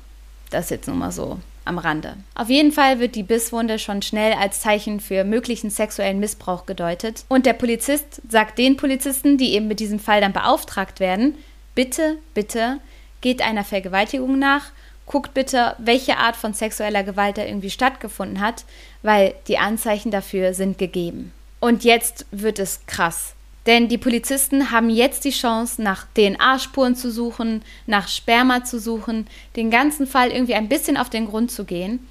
das 0.49 0.65
ist 0.65 0.71
jetzt 0.71 0.87
nur 0.87 0.97
mal 0.97 1.11
so 1.11 1.39
am 1.65 1.77
Rande. 1.77 2.15
Auf 2.35 2.49
jeden 2.49 2.71
Fall 2.71 2.99
wird 2.99 3.15
die 3.15 3.23
Bisswunde 3.23 3.79
schon 3.79 4.01
schnell 4.01 4.33
als 4.33 4.61
Zeichen 4.61 4.99
für 4.99 5.23
möglichen 5.23 5.69
sexuellen 5.69 6.19
Missbrauch 6.19 6.65
gedeutet. 6.65 7.25
Und 7.27 7.45
der 7.45 7.53
Polizist 7.53 8.21
sagt 8.29 8.57
den 8.57 8.77
Polizisten, 8.77 9.37
die 9.37 9.53
eben 9.53 9.67
mit 9.67 9.79
diesem 9.79 9.99
Fall 9.99 10.21
dann 10.21 10.33
beauftragt 10.33 10.99
werden, 10.99 11.35
bitte, 11.73 12.17
bitte, 12.33 12.79
geht 13.21 13.41
einer 13.41 13.63
Vergewaltigung 13.63 14.39
nach, 14.39 14.71
guckt 15.05 15.33
bitte, 15.33 15.75
welche 15.77 16.17
Art 16.17 16.35
von 16.35 16.53
sexueller 16.53 17.03
Gewalt 17.03 17.37
da 17.37 17.43
irgendwie 17.43 17.69
stattgefunden 17.69 18.39
hat, 18.39 18.65
weil 19.03 19.35
die 19.47 19.57
Anzeichen 19.57 20.11
dafür 20.11 20.53
sind 20.53 20.77
gegeben. 20.77 21.31
Und 21.59 21.83
jetzt 21.83 22.25
wird 22.31 22.59
es 22.59 22.85
krass. 22.87 23.34
Denn 23.65 23.87
die 23.87 23.97
Polizisten 23.97 24.71
haben 24.71 24.89
jetzt 24.89 25.25
die 25.25 25.31
Chance, 25.31 25.81
nach 25.81 26.05
DNA-Spuren 26.15 26.95
zu 26.95 27.11
suchen, 27.11 27.63
nach 27.87 28.07
Sperma 28.07 28.63
zu 28.63 28.79
suchen, 28.79 29.27
den 29.55 29.71
ganzen 29.71 30.05
Fall 30.05 30.31
irgendwie 30.31 30.53
ein 30.53 30.69
bisschen 30.69 30.97
auf 30.97 31.09
den 31.09 31.25
Grund 31.25 31.51
zu 31.51 31.65
gehen. 31.65 32.07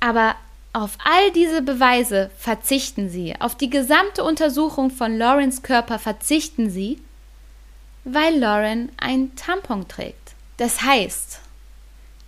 Aber 0.00 0.36
auf 0.74 0.98
all 1.02 1.32
diese 1.32 1.62
Beweise 1.62 2.30
verzichten 2.36 3.08
sie, 3.08 3.34
auf 3.40 3.54
die 3.54 3.70
gesamte 3.70 4.22
Untersuchung 4.22 4.90
von 4.90 5.16
Laurens 5.16 5.62
Körper 5.62 5.98
verzichten 5.98 6.68
sie, 6.68 7.00
weil 8.04 8.38
Lauren 8.38 8.90
ein 8.98 9.34
Tampon 9.34 9.88
trägt. 9.88 10.34
Das 10.58 10.82
heißt, 10.82 11.40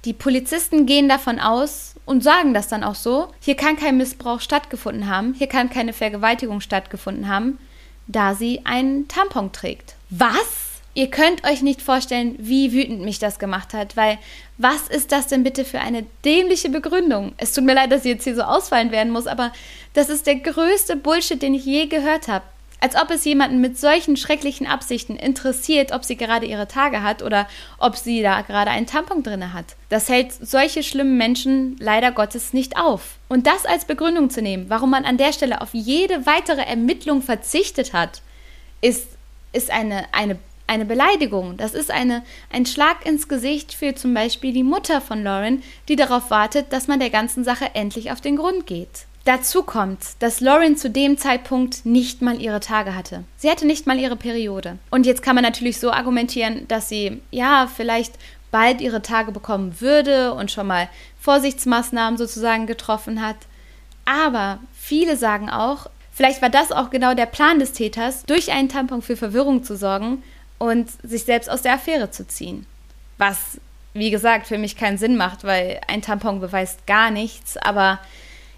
die 0.07 0.14
Polizisten 0.14 0.87
gehen 0.87 1.09
davon 1.09 1.38
aus 1.38 1.95
und 2.07 2.25
sagen 2.25 2.55
das 2.55 2.69
dann 2.69 2.83
auch 2.83 2.95
so, 2.95 3.29
hier 3.40 3.57
kann 3.57 3.77
kein 3.77 3.99
Missbrauch 3.99 4.40
stattgefunden 4.40 5.09
haben, 5.09 5.35
hier 5.35 5.47
kann 5.47 5.69
keine 5.69 5.93
Vergewaltigung 5.93 6.62
stattgefunden 6.62 7.29
haben, 7.29 7.59
da 8.12 8.35
sie 8.35 8.62
einen 8.64 9.09
Tampon 9.09 9.53
trägt. 9.53 9.94
Was? 10.11 10.70
Ihr 10.92 11.09
könnt 11.09 11.44
euch 11.44 11.62
nicht 11.62 11.83
vorstellen, 11.83 12.35
wie 12.38 12.73
wütend 12.73 13.03
mich 13.03 13.20
das 13.20 13.38
gemacht 13.38 13.75
hat, 13.75 13.96
weil 13.96 14.18
was 14.59 14.88
ist 14.88 15.12
das 15.12 15.29
denn 15.29 15.44
bitte 15.44 15.64
für 15.64 15.81
eine 15.81 16.05
dämliche 16.25 16.68
Begründung? 16.68 17.33
Es 17.37 17.53
tut 17.53 17.64
mir 17.64 17.75
leid, 17.75 17.92
dass 17.92 18.05
ich 18.05 18.11
jetzt 18.11 18.25
hier 18.25 18.35
so 18.35 18.42
ausfallen 18.42 18.90
werden 18.90 19.12
muss, 19.12 19.29
aber 19.29 19.53
das 19.94 20.09
ist 20.09 20.27
der 20.27 20.37
größte 20.37 20.96
Bullshit, 20.96 21.40
den 21.40 21.55
ich 21.55 21.64
je 21.64 21.87
gehört 21.87 22.27
habe. 22.27 22.44
Als 22.81 22.96
ob 22.96 23.11
es 23.11 23.25
jemanden 23.25 23.61
mit 23.61 23.79
solchen 23.79 24.16
schrecklichen 24.16 24.66
Absichten 24.66 25.14
interessiert, 25.16 25.92
ob 25.92 26.05
sie 26.05 26.16
gerade 26.16 26.46
ihre 26.46 26.66
Tage 26.66 27.03
hat 27.03 27.23
oder 27.23 27.46
ob 27.79 27.96
sie 27.96 28.23
da 28.23 28.40
gerade 28.40 28.70
einen 28.70 28.87
Tampon 28.87 29.23
drinne 29.23 29.53
hat. 29.53 29.77
Das 29.90 30.09
hält 30.09 30.33
solche 30.33 30.83
schlimmen 30.83 31.18
Menschen 31.18 31.77
leider 31.79 32.11
Gottes 32.11 32.53
nicht 32.53 32.79
auf. 32.79 33.19
Und 33.31 33.47
das 33.47 33.64
als 33.64 33.85
Begründung 33.85 34.29
zu 34.29 34.43
nehmen, 34.43 34.66
warum 34.69 34.90
man 34.90 35.05
an 35.05 35.16
der 35.16 35.33
Stelle 35.33 35.61
auf 35.61 35.69
jede 35.73 36.27
weitere 36.27 36.62
Ermittlung 36.62 37.23
verzichtet 37.23 37.93
hat, 37.93 38.23
ist, 38.81 39.07
ist 39.53 39.71
eine, 39.71 40.05
eine, 40.11 40.37
eine 40.66 40.85
Beleidigung. 40.85 41.57
Das 41.57 41.73
ist 41.73 41.93
eine, 41.93 42.25
ein 42.53 42.66
Schlag 42.66 43.07
ins 43.07 43.29
Gesicht 43.29 43.73
für 43.73 43.95
zum 43.95 44.14
Beispiel 44.14 44.53
die 44.53 44.64
Mutter 44.64 45.01
von 45.01 45.23
Lauren, 45.23 45.62
die 45.88 45.95
darauf 45.95 46.31
wartet, 46.31 46.73
dass 46.73 46.88
man 46.88 46.99
der 46.99 47.11
ganzen 47.11 47.45
Sache 47.45 47.66
endlich 47.75 48.11
auf 48.11 48.21
den 48.21 48.35
Grund 48.35 48.66
geht. 48.66 49.07
Dazu 49.25 49.62
kommt, 49.62 50.01
dass 50.19 50.40
Lauren 50.40 50.77
zu 50.77 50.90
dem 50.90 51.16
Zeitpunkt 51.16 51.87
nicht 51.87 52.23
mal 52.23 52.40
ihre 52.40 52.59
Tage 52.59 52.97
hatte. 52.97 53.23
Sie 53.37 53.49
hatte 53.49 53.64
nicht 53.64 53.87
mal 53.87 54.01
ihre 54.01 54.16
Periode. 54.16 54.79
Und 54.90 55.07
jetzt 55.07 55.23
kann 55.23 55.37
man 55.37 55.45
natürlich 55.45 55.79
so 55.79 55.93
argumentieren, 55.93 56.66
dass 56.66 56.88
sie 56.88 57.21
ja 57.31 57.71
vielleicht 57.73 58.14
bald 58.51 58.81
ihre 58.81 59.03
Tage 59.03 59.33
bekommen 59.33 59.81
würde 59.81 60.35
und 60.35 60.51
schon 60.51 60.66
mal 60.66 60.88
Vorsichtsmaßnahmen 61.20 62.18
sozusagen 62.18 62.66
getroffen 62.66 63.22
hat. 63.22 63.37
Aber 64.04 64.59
viele 64.74 65.16
sagen 65.16 65.48
auch, 65.50 65.87
vielleicht 66.12 66.42
war 66.42 66.50
das 66.50 66.72
auch 66.72 66.90
genau 66.90 67.14
der 67.14 67.26
Plan 67.26 67.59
des 67.59 67.72
Täters, 67.72 68.24
durch 68.24 68.50
einen 68.50 68.68
Tampon 68.68 69.02
für 69.02 69.16
Verwirrung 69.16 69.62
zu 69.62 69.76
sorgen 69.76 70.22
und 70.59 70.90
sich 71.02 71.24
selbst 71.24 71.50
aus 71.50 71.62
der 71.62 71.74
Affäre 71.74 72.11
zu 72.11 72.26
ziehen. 72.26 72.66
Was, 73.18 73.61
wie 73.94 74.11
gesagt, 74.11 74.46
für 74.46 74.59
mich 74.59 74.76
keinen 74.76 74.98
Sinn 74.98 75.16
macht, 75.16 75.44
weil 75.44 75.80
ein 75.87 76.02
Tampon 76.02 76.40
beweist 76.40 76.87
gar 76.87 77.11
nichts, 77.11 77.56
aber 77.56 78.00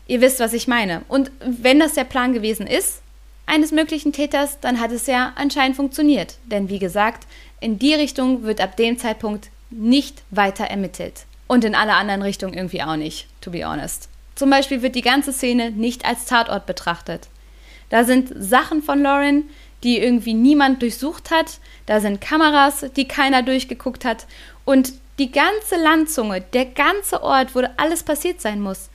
Ihr 0.07 0.21
wisst, 0.21 0.41
was 0.41 0.53
ich 0.53 0.69
meine. 0.69 1.03
Und 1.09 1.31
wenn 1.41 1.81
das 1.81 1.95
der 1.95 2.05
Plan 2.05 2.33
gewesen 2.33 2.67
ist, 2.67 3.01
eines 3.47 3.73
möglichen 3.73 4.13
Täters, 4.13 4.59
dann 4.61 4.81
hat 4.81 4.93
es 4.93 5.07
ja 5.07 5.33
anscheinend 5.37 5.77
funktioniert. 5.77 6.37
Denn 6.45 6.69
wie 6.69 6.79
gesagt, 6.79 7.27
in 7.61 7.79
die 7.79 7.95
Richtung 7.95 8.43
wird 8.43 8.61
ab 8.61 8.77
dem 8.77 8.99
Zeitpunkt 8.99 9.51
nicht 9.71 10.23
weiter 10.31 10.65
ermittelt. 10.65 11.25
Und 11.53 11.67
in 11.67 11.75
alle 11.75 11.93
anderen 11.93 12.23
Richtungen 12.23 12.55
irgendwie 12.55 12.83
auch 12.83 12.97
nicht, 12.97 13.27
to 13.43 13.51
be 13.51 13.63
honest. 13.63 14.09
Zum 14.37 14.49
Beispiel 14.49 14.81
wird 14.81 14.95
die 14.95 15.03
ganze 15.03 15.35
Szene 15.35 15.71
nicht 15.71 16.07
als 16.07 16.25
Tatort 16.25 16.65
betrachtet. 16.65 17.29
Da 17.91 18.05
sind 18.05 18.33
Sachen 18.35 18.83
von 18.83 19.03
Lauren, 19.03 19.51
die 19.83 19.99
irgendwie 19.99 20.33
niemand 20.33 20.81
durchsucht 20.81 21.31
hat. 21.31 21.59
Da 21.85 22.01
sind 22.01 22.23
Kameras, 22.23 22.87
die 22.97 23.07
keiner 23.07 23.43
durchgeguckt 23.43 24.07
hat. 24.07 24.27
Und 24.65 24.95
die 25.19 25.31
ganze 25.31 25.77
Landzunge, 25.77 26.41
der 26.41 26.65
ganze 26.65 27.23
Ort, 27.23 27.55
wo 27.55 27.61
alles 27.77 28.03
passiert 28.03 28.41
sein 28.41 28.63
muss, 28.63 28.89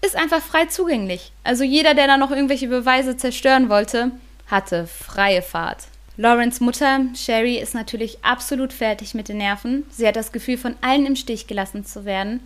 ist 0.00 0.14
einfach 0.14 0.40
frei 0.40 0.66
zugänglich. 0.66 1.32
Also 1.42 1.64
jeder, 1.64 1.94
der 1.94 2.06
da 2.06 2.16
noch 2.16 2.30
irgendwelche 2.30 2.68
Beweise 2.68 3.16
zerstören 3.16 3.68
wollte, 3.68 4.12
hatte 4.46 4.86
freie 4.86 5.42
Fahrt. 5.42 5.88
Lawrence 6.16 6.62
Mutter, 6.62 7.00
Sherry, 7.16 7.56
ist 7.56 7.74
natürlich 7.74 8.24
absolut 8.24 8.72
fertig 8.72 9.14
mit 9.14 9.28
den 9.28 9.38
Nerven. 9.38 9.84
Sie 9.90 10.06
hat 10.06 10.16
das 10.16 10.30
Gefühl, 10.30 10.56
von 10.56 10.76
allen 10.80 11.06
im 11.06 11.16
Stich 11.16 11.46
gelassen 11.46 11.84
zu 11.84 12.04
werden. 12.04 12.40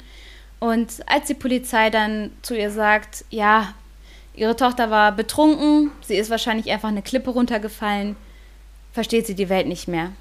Und 0.59 0.89
als 1.07 1.27
die 1.27 1.35
Polizei 1.35 1.91
dann 1.91 2.31
zu 2.43 2.57
ihr 2.57 2.71
sagt, 2.71 3.25
ja, 3.31 3.75
ihre 4.35 4.57
Tochter 4.57 4.91
war 4.91 5.13
betrunken, 5.13 5.91
sie 6.01 6.17
ist 6.17 6.31
wahrscheinlich 6.31 6.71
einfach 6.71 6.89
eine 6.89 7.03
Klippe 7.03 7.31
runtergefallen, 7.31 8.17
versteht 8.93 9.27
sie 9.27 9.35
die 9.35 9.51
Welt 9.51 9.69
nicht 9.69 9.87
mehr. 9.87 10.13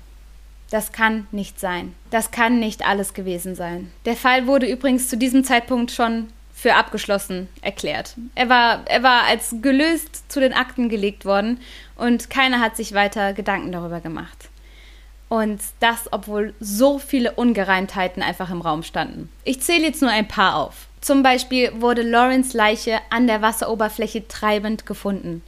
Das 0.70 0.92
kann 0.92 1.28
nicht 1.32 1.60
sein. 1.60 1.94
Das 2.12 2.32
kann 2.32 2.60
nicht 2.60 2.86
alles 2.86 3.14
gewesen 3.14 3.56
sein. 3.56 3.92
Der 4.06 4.18
Fall 4.18 4.48
wurde 4.48 4.70
übrigens 4.70 5.08
zu 5.08 5.16
diesem 5.16 5.46
Zeitpunkt 5.46 5.92
schon 5.92 6.28
für 6.54 6.76
abgeschlossen 6.76 7.48
erklärt. 7.62 8.16
Er 8.36 8.50
war, 8.50 8.82
er 8.88 9.04
war 9.04 9.24
als 9.24 9.56
gelöst 9.62 10.30
zu 10.30 10.40
den 10.40 10.54
Akten 10.54 10.90
gelegt 10.90 11.24
worden 11.24 11.60
und 11.98 12.30
keiner 12.30 12.60
hat 12.60 12.78
sich 12.78 12.94
weiter 12.94 13.34
Gedanken 13.34 13.72
darüber 13.72 14.00
gemacht. 14.00 14.50
Und 15.30 15.60
das, 15.82 16.12
obwohl 16.12 16.54
so 16.60 17.00
viele 17.00 17.34
Ungereimtheiten 17.34 18.24
einfach 18.24 18.50
im 18.50 18.62
Raum 18.62 18.84
standen. 18.84 19.30
Ich 19.44 19.62
zähle 19.62 19.88
jetzt 19.88 20.02
nur 20.02 20.12
ein 20.12 20.28
paar 20.28 20.56
auf. 20.56 20.88
Zum 21.02 21.22
Beispiel 21.22 21.72
wurde 21.82 22.02
Lawrence 22.02 22.56
Leiche 22.56 23.00
an 23.10 23.28
der 23.28 23.42
Wasseroberfläche 23.42 24.28
treibend 24.28 24.86
gefunden. 24.86 25.44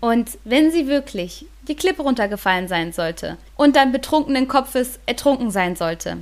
Und 0.00 0.38
wenn 0.44 0.70
sie 0.70 0.86
wirklich 0.86 1.46
die 1.66 1.74
Klippe 1.74 2.02
runtergefallen 2.02 2.68
sein 2.68 2.92
sollte 2.92 3.36
und 3.56 3.74
dann 3.74 3.90
betrunkenen 3.90 4.46
Kopfes 4.46 5.00
ertrunken 5.06 5.50
sein 5.50 5.74
sollte, 5.74 6.18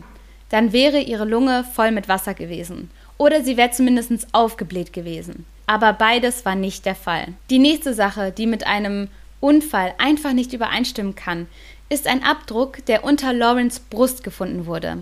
dann 0.48 0.72
wäre 0.72 1.00
ihre 1.00 1.24
Lunge 1.24 1.64
voll 1.64 1.90
mit 1.90 2.08
Wasser 2.08 2.32
gewesen 2.32 2.90
oder 3.18 3.42
sie 3.42 3.56
wäre 3.56 3.70
zumindest 3.70 4.28
aufgebläht 4.32 4.92
gewesen. 4.92 5.44
Aber 5.66 5.92
beides 5.92 6.44
war 6.44 6.54
nicht 6.54 6.86
der 6.86 6.94
Fall. 6.94 7.34
Die 7.50 7.58
nächste 7.58 7.92
Sache, 7.92 8.32
die 8.32 8.46
mit 8.46 8.66
einem 8.66 9.08
Unfall 9.40 9.94
einfach 9.98 10.32
nicht 10.32 10.52
übereinstimmen 10.52 11.14
kann, 11.14 11.46
ist 11.88 12.06
ein 12.06 12.24
Abdruck, 12.24 12.84
der 12.86 13.04
unter 13.04 13.32
Lawrence 13.32 13.80
Brust 13.90 14.24
gefunden 14.24 14.66
wurde. 14.66 14.98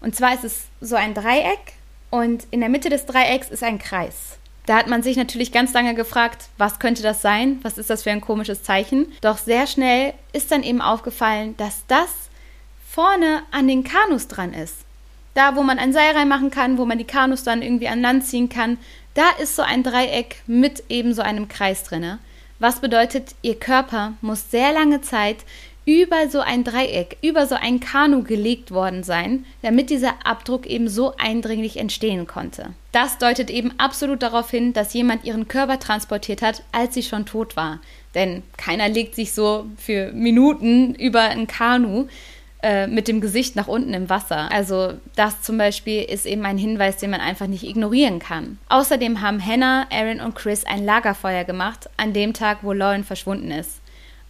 Und 0.00 0.14
zwar 0.14 0.34
ist 0.34 0.44
es 0.44 0.66
so 0.80 0.96
ein 0.96 1.14
Dreieck 1.14 1.74
und 2.10 2.46
in 2.50 2.60
der 2.60 2.68
Mitte 2.68 2.90
des 2.90 3.06
Dreiecks 3.06 3.50
ist 3.50 3.64
ein 3.64 3.78
Kreis. 3.78 4.38
Da 4.66 4.76
hat 4.76 4.86
man 4.86 5.02
sich 5.02 5.16
natürlich 5.16 5.50
ganz 5.50 5.72
lange 5.72 5.94
gefragt, 5.94 6.48
was 6.58 6.78
könnte 6.78 7.02
das 7.02 7.22
sein? 7.22 7.58
Was 7.62 7.78
ist 7.78 7.90
das 7.90 8.02
für 8.02 8.10
ein 8.10 8.20
komisches 8.20 8.62
Zeichen? 8.62 9.10
Doch 9.22 9.38
sehr 9.38 9.66
schnell 9.66 10.12
ist 10.32 10.52
dann 10.52 10.62
eben 10.62 10.82
aufgefallen, 10.82 11.56
dass 11.56 11.84
das 11.88 12.10
vorne 12.86 13.42
an 13.50 13.66
den 13.66 13.82
Kanus 13.82 14.28
dran 14.28 14.52
ist 14.52 14.84
da 15.38 15.54
wo 15.54 15.62
man 15.62 15.78
ein 15.78 15.92
Seil 15.92 16.16
reinmachen 16.16 16.50
kann, 16.50 16.78
wo 16.78 16.84
man 16.84 16.98
die 16.98 17.04
Kanus 17.04 17.44
dann 17.44 17.62
irgendwie 17.62 17.86
an 17.86 18.02
Land 18.02 18.26
ziehen 18.26 18.48
kann, 18.48 18.76
da 19.14 19.30
ist 19.40 19.54
so 19.54 19.62
ein 19.62 19.84
Dreieck 19.84 20.42
mit 20.48 20.82
eben 20.88 21.14
so 21.14 21.22
einem 21.22 21.46
Kreis 21.46 21.84
drinne. 21.84 22.18
Was 22.58 22.80
bedeutet, 22.80 23.34
ihr 23.42 23.54
Körper 23.54 24.14
muss 24.20 24.50
sehr 24.50 24.72
lange 24.72 25.00
Zeit 25.00 25.38
über 25.88 26.28
so 26.28 26.40
ein 26.40 26.64
Dreieck, 26.64 27.16
über 27.22 27.46
so 27.46 27.54
ein 27.54 27.80
Kanu 27.80 28.22
gelegt 28.22 28.72
worden 28.72 29.04
sein, 29.04 29.46
damit 29.62 29.88
dieser 29.88 30.26
Abdruck 30.26 30.66
eben 30.66 30.86
so 30.88 31.14
eindringlich 31.16 31.78
entstehen 31.78 32.26
konnte. 32.26 32.74
Das 32.92 33.16
deutet 33.16 33.48
eben 33.48 33.72
absolut 33.78 34.22
darauf 34.22 34.50
hin, 34.50 34.74
dass 34.74 34.92
jemand 34.92 35.24
ihren 35.24 35.48
Körper 35.48 35.78
transportiert 35.78 36.42
hat, 36.42 36.62
als 36.72 36.92
sie 36.92 37.02
schon 37.02 37.24
tot 37.24 37.56
war. 37.56 37.80
Denn 38.14 38.42
keiner 38.58 38.88
legt 38.90 39.14
sich 39.14 39.32
so 39.32 39.64
für 39.78 40.12
Minuten 40.12 40.94
über 40.94 41.22
ein 41.22 41.46
Kanu. 41.46 42.08
Äh, 42.60 42.88
mit 42.88 43.06
dem 43.06 43.20
Gesicht 43.20 43.54
nach 43.54 43.68
unten 43.68 43.94
im 43.94 44.10
Wasser. 44.10 44.50
Also 44.50 44.94
das 45.14 45.42
zum 45.42 45.58
Beispiel 45.58 46.02
ist 46.02 46.26
eben 46.26 46.44
ein 46.44 46.58
Hinweis, 46.58 46.96
den 46.96 47.10
man 47.10 47.20
einfach 47.20 47.46
nicht 47.46 47.62
ignorieren 47.62 48.18
kann. 48.18 48.58
Außerdem 48.68 49.20
haben 49.20 49.44
Hannah, 49.44 49.86
Aaron 49.92 50.20
und 50.20 50.34
Chris 50.34 50.66
ein 50.66 50.84
Lagerfeuer 50.84 51.44
gemacht 51.44 51.88
an 51.96 52.12
dem 52.12 52.32
Tag, 52.32 52.58
wo 52.62 52.72
Lauren 52.72 53.04
verschwunden 53.04 53.52
ist. 53.52 53.80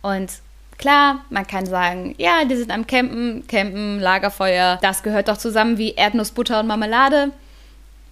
Und 0.02 0.30
Klar, 0.76 1.24
man 1.28 1.44
kann 1.44 1.66
sagen, 1.66 2.14
ja, 2.18 2.44
die 2.44 2.54
sind 2.54 2.70
am 2.70 2.86
Campen, 2.86 3.44
Campen, 3.48 3.98
Lagerfeuer, 3.98 4.78
das 4.80 5.02
gehört 5.02 5.26
doch 5.26 5.36
zusammen 5.36 5.76
wie 5.76 5.94
Erdnussbutter 5.94 6.60
und 6.60 6.68
Marmelade. 6.68 7.32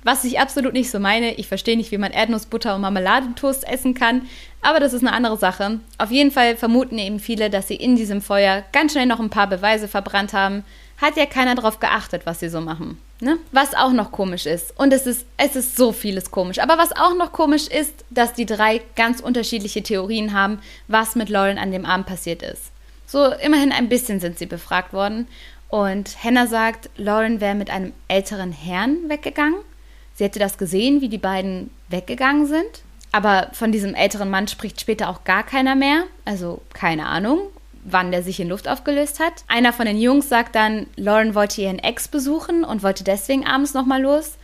Was 0.02 0.24
ich 0.24 0.38
absolut 0.38 0.72
nicht 0.72 0.90
so 0.90 0.98
meine. 0.98 1.34
Ich 1.34 1.48
verstehe 1.48 1.76
nicht, 1.76 1.90
wie 1.90 1.98
man 1.98 2.12
Erdnussbutter 2.12 2.74
und 2.74 2.80
Marmeladentoast 2.82 3.66
essen 3.66 3.94
kann, 3.94 4.22
aber 4.62 4.80
das 4.80 4.92
ist 4.92 5.02
eine 5.02 5.12
andere 5.12 5.36
Sache. 5.36 5.80
Auf 5.98 6.10
jeden 6.10 6.30
Fall 6.30 6.56
vermuten 6.56 6.98
eben 6.98 7.20
viele, 7.20 7.50
dass 7.50 7.68
sie 7.68 7.76
in 7.76 7.96
diesem 7.96 8.20
Feuer 8.22 8.64
ganz 8.72 8.92
schnell 8.92 9.06
noch 9.06 9.20
ein 9.20 9.30
paar 9.30 9.48
Beweise 9.48 9.88
verbrannt 9.88 10.32
haben. 10.32 10.64
Hat 10.98 11.16
ja 11.16 11.26
keiner 11.26 11.54
darauf 11.54 11.80
geachtet, 11.80 12.22
was 12.24 12.40
sie 12.40 12.48
so 12.48 12.60
machen. 12.60 12.98
Ne? 13.20 13.38
Was 13.50 13.74
auch 13.74 13.92
noch 13.92 14.12
komisch 14.12 14.44
ist, 14.44 14.78
und 14.78 14.92
es 14.92 15.06
ist, 15.06 15.24
es 15.38 15.56
ist 15.56 15.76
so 15.76 15.92
vieles 15.92 16.30
komisch, 16.30 16.58
aber 16.58 16.76
was 16.76 16.92
auch 16.92 17.14
noch 17.16 17.32
komisch 17.32 17.66
ist, 17.66 18.04
dass 18.10 18.34
die 18.34 18.44
drei 18.44 18.82
ganz 18.94 19.20
unterschiedliche 19.20 19.82
Theorien 19.82 20.34
haben, 20.34 20.58
was 20.86 21.16
mit 21.16 21.30
Lauren 21.30 21.56
an 21.56 21.72
dem 21.72 21.86
Abend 21.86 22.06
passiert 22.06 22.42
ist. 22.42 22.72
So, 23.06 23.32
immerhin 23.32 23.72
ein 23.72 23.88
bisschen 23.88 24.20
sind 24.20 24.38
sie 24.38 24.46
befragt 24.46 24.92
worden. 24.92 25.28
Und 25.68 26.22
Hannah 26.22 26.46
sagt, 26.46 26.90
Lauren 26.96 27.40
wäre 27.40 27.54
mit 27.54 27.70
einem 27.70 27.92
älteren 28.08 28.52
Herrn 28.52 29.08
weggegangen. 29.08 29.60
Sie 30.16 30.24
hätte 30.24 30.40
das 30.40 30.58
gesehen, 30.58 31.00
wie 31.00 31.08
die 31.08 31.18
beiden 31.18 31.70
weggegangen 31.88 32.46
sind. 32.46 32.82
Aber 33.12 33.48
von 33.52 33.70
diesem 33.70 33.94
älteren 33.94 34.28
Mann 34.28 34.48
spricht 34.48 34.80
später 34.80 35.08
auch 35.08 35.24
gar 35.24 35.44
keiner 35.44 35.74
mehr. 35.76 36.02
Also 36.24 36.60
keine 36.74 37.06
Ahnung. 37.06 37.38
wann 37.88 38.10
der 38.10 38.22
sich 38.22 38.40
in 38.40 38.48
Luft 38.48 38.68
aufgelöst 38.68 39.20
hat. 39.20 39.44
Einer 39.46 39.72
von 39.72 39.86
den 39.86 40.00
Jungs 40.00 40.28
sagt 40.28 40.54
dann, 40.56 40.86
Lauren 40.96 41.34
wollte 41.34 41.62
ihren 41.62 41.78
Ex 41.78 42.08
besuchen 42.08 42.64
und 42.64 42.82
wollte 42.82 43.04
deswegen 43.04 43.46
abends 43.46 43.74
nochmal 43.74 44.02
los. 44.02 44.38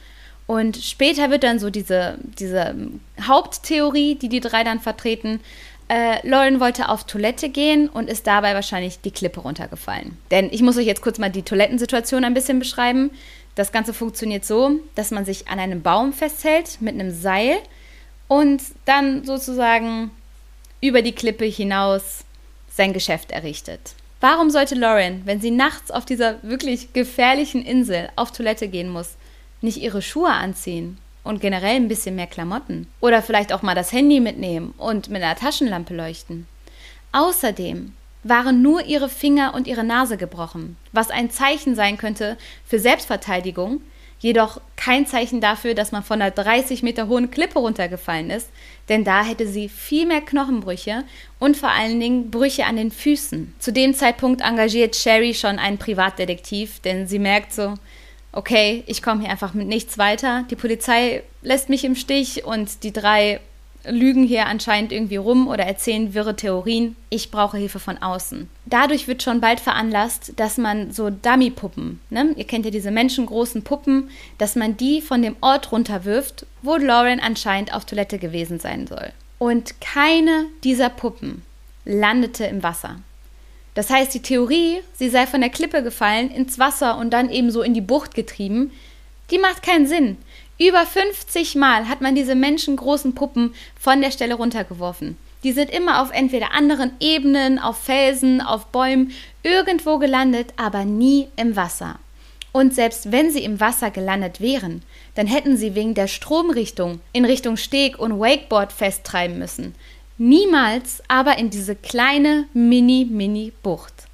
Und 0.46 0.76
später 0.76 1.30
wird 1.30 1.42
dann 1.44 1.58
so 1.58 1.70
diese, 1.70 2.18
diese 2.38 2.74
Haupttheorie, 3.20 4.14
die 4.14 4.28
die 4.28 4.40
drei 4.40 4.64
dann 4.64 4.80
vertreten, 4.80 5.40
äh, 5.88 6.26
Lauren 6.26 6.60
wollte 6.60 6.88
auf 6.88 7.04
Toilette 7.04 7.48
gehen 7.48 7.88
und 7.88 8.08
ist 8.08 8.26
dabei 8.26 8.54
wahrscheinlich 8.54 9.00
die 9.00 9.10
Klippe 9.10 9.40
runtergefallen. 9.40 10.16
Denn 10.30 10.48
ich 10.52 10.62
muss 10.62 10.76
euch 10.76 10.86
jetzt 10.86 11.02
kurz 11.02 11.18
mal 11.18 11.30
die 11.30 11.42
Toilettensituation 11.42 12.24
ein 12.24 12.34
bisschen 12.34 12.58
beschreiben. 12.58 13.10
Das 13.54 13.72
Ganze 13.72 13.92
funktioniert 13.92 14.44
so, 14.44 14.80
dass 14.94 15.10
man 15.10 15.24
sich 15.24 15.48
an 15.48 15.58
einem 15.58 15.82
Baum 15.82 16.12
festhält 16.12 16.80
mit 16.80 16.94
einem 16.94 17.10
Seil 17.10 17.58
und 18.28 18.62
dann 18.86 19.24
sozusagen 19.24 20.10
über 20.80 21.02
die 21.02 21.12
Klippe 21.12 21.44
hinaus 21.44 22.24
sein 22.74 22.92
Geschäft 22.92 23.30
errichtet. 23.30 23.94
Warum 24.20 24.50
sollte 24.50 24.74
Lauren, 24.74 25.22
wenn 25.24 25.40
sie 25.40 25.50
nachts 25.50 25.90
auf 25.90 26.04
dieser 26.04 26.42
wirklich 26.42 26.92
gefährlichen 26.92 27.64
Insel 27.64 28.08
auf 28.16 28.32
Toilette 28.32 28.68
gehen 28.68 28.88
muss, 28.88 29.16
nicht 29.60 29.78
ihre 29.78 30.00
Schuhe 30.00 30.30
anziehen 30.30 30.98
und 31.24 31.40
generell 31.40 31.76
ein 31.76 31.88
bisschen 31.88 32.16
mehr 32.16 32.26
Klamotten? 32.26 32.86
Oder 33.00 33.20
vielleicht 33.20 33.52
auch 33.52 33.62
mal 33.62 33.74
das 33.74 33.92
Handy 33.92 34.20
mitnehmen 34.20 34.74
und 34.78 35.10
mit 35.10 35.22
einer 35.22 35.36
Taschenlampe 35.36 35.94
leuchten? 35.94 36.46
Außerdem 37.10 37.92
waren 38.24 38.62
nur 38.62 38.84
ihre 38.84 39.08
Finger 39.08 39.54
und 39.54 39.66
ihre 39.66 39.84
Nase 39.84 40.16
gebrochen, 40.16 40.76
was 40.92 41.10
ein 41.10 41.30
Zeichen 41.30 41.74
sein 41.74 41.96
könnte 41.96 42.36
für 42.64 42.78
Selbstverteidigung, 42.78 43.80
jedoch 44.20 44.60
kein 44.76 45.04
Zeichen 45.06 45.40
dafür, 45.40 45.74
dass 45.74 45.90
man 45.90 46.04
von 46.04 46.22
einer 46.22 46.30
30 46.30 46.84
Meter 46.84 47.08
hohen 47.08 47.30
Klippe 47.30 47.58
runtergefallen 47.58 48.30
ist, 48.30 48.48
denn 48.88 49.04
da 49.04 49.24
hätte 49.24 49.48
sie 49.48 49.68
viel 49.68 50.06
mehr 50.06 50.20
Knochenbrüche 50.20 51.02
und 51.40 51.56
vor 51.56 51.70
allen 51.70 51.98
Dingen 51.98 52.30
Brüche 52.30 52.64
an 52.66 52.76
den 52.76 52.92
Füßen. 52.92 53.54
Zu 53.58 53.72
dem 53.72 53.94
Zeitpunkt 53.94 54.40
engagiert 54.40 54.94
Sherry 54.94 55.34
schon 55.34 55.58
einen 55.58 55.78
Privatdetektiv, 55.78 56.78
denn 56.80 57.08
sie 57.08 57.18
merkt 57.18 57.52
so, 57.52 57.74
okay, 58.30 58.84
ich 58.86 59.02
komme 59.02 59.22
hier 59.22 59.30
einfach 59.30 59.54
mit 59.54 59.66
nichts 59.66 59.98
weiter, 59.98 60.44
die 60.50 60.56
Polizei 60.56 61.24
lässt 61.42 61.68
mich 61.68 61.84
im 61.84 61.96
Stich 61.96 62.44
und 62.44 62.84
die 62.84 62.92
drei 62.92 63.40
lügen 63.84 64.24
hier 64.24 64.46
anscheinend 64.46 64.92
irgendwie 64.92 65.16
rum 65.16 65.48
oder 65.48 65.64
erzählen 65.64 66.14
wirre 66.14 66.36
Theorien. 66.36 66.96
Ich 67.10 67.30
brauche 67.30 67.56
Hilfe 67.56 67.78
von 67.78 67.98
außen. 67.98 68.48
Dadurch 68.66 69.08
wird 69.08 69.22
schon 69.22 69.40
bald 69.40 69.60
veranlasst, 69.60 70.32
dass 70.36 70.58
man 70.58 70.92
so 70.92 71.10
Dummy-Puppen, 71.10 72.00
ne? 72.10 72.34
ihr 72.36 72.44
kennt 72.44 72.64
ja 72.64 72.70
diese 72.70 72.90
menschengroßen 72.90 73.62
Puppen, 73.62 74.10
dass 74.38 74.56
man 74.56 74.76
die 74.76 75.00
von 75.00 75.22
dem 75.22 75.36
Ort 75.40 75.72
runterwirft, 75.72 76.46
wo 76.62 76.76
Lauren 76.76 77.20
anscheinend 77.20 77.74
auf 77.74 77.84
Toilette 77.84 78.18
gewesen 78.18 78.60
sein 78.60 78.86
soll. 78.86 79.12
Und 79.38 79.80
keine 79.80 80.46
dieser 80.62 80.88
Puppen 80.88 81.42
landete 81.84 82.44
im 82.44 82.62
Wasser. 82.62 83.00
Das 83.74 83.90
heißt, 83.90 84.12
die 84.14 84.22
Theorie, 84.22 84.80
sie 84.94 85.08
sei 85.08 85.26
von 85.26 85.40
der 85.40 85.50
Klippe 85.50 85.82
gefallen, 85.82 86.30
ins 86.30 86.58
Wasser 86.58 86.98
und 86.98 87.10
dann 87.10 87.30
eben 87.30 87.50
so 87.50 87.62
in 87.62 87.74
die 87.74 87.80
Bucht 87.80 88.14
getrieben, 88.14 88.70
die 89.30 89.38
macht 89.38 89.62
keinen 89.62 89.86
Sinn. 89.86 90.18
Über 90.68 90.86
50 90.86 91.56
Mal 91.56 91.88
hat 91.88 92.02
man 92.02 92.14
diese 92.14 92.36
menschengroßen 92.36 93.16
Puppen 93.16 93.52
von 93.76 94.00
der 94.00 94.12
Stelle 94.12 94.34
runtergeworfen. 94.34 95.16
Die 95.42 95.50
sind 95.50 95.70
immer 95.70 96.00
auf 96.00 96.12
entweder 96.12 96.52
anderen 96.52 96.92
Ebenen, 97.00 97.58
auf 97.58 97.78
Felsen, 97.78 98.40
auf 98.40 98.66
Bäumen, 98.66 99.10
irgendwo 99.42 99.98
gelandet, 99.98 100.54
aber 100.56 100.84
nie 100.84 101.26
im 101.34 101.56
Wasser. 101.56 101.98
Und 102.52 102.76
selbst 102.76 103.10
wenn 103.10 103.32
sie 103.32 103.42
im 103.42 103.58
Wasser 103.58 103.90
gelandet 103.90 104.40
wären, 104.40 104.82
dann 105.16 105.26
hätten 105.26 105.56
sie 105.56 105.74
wegen 105.74 105.94
der 105.94 106.06
Stromrichtung 106.06 107.00
in 107.12 107.24
Richtung 107.24 107.56
Steg 107.56 107.98
und 107.98 108.20
Wakeboard 108.20 108.72
festtreiben 108.72 109.40
müssen. 109.40 109.74
Niemals 110.16 111.02
aber 111.08 111.38
in 111.38 111.50
diese 111.50 111.74
kleine 111.74 112.44
Mini-Mini-Bucht. 112.52 114.04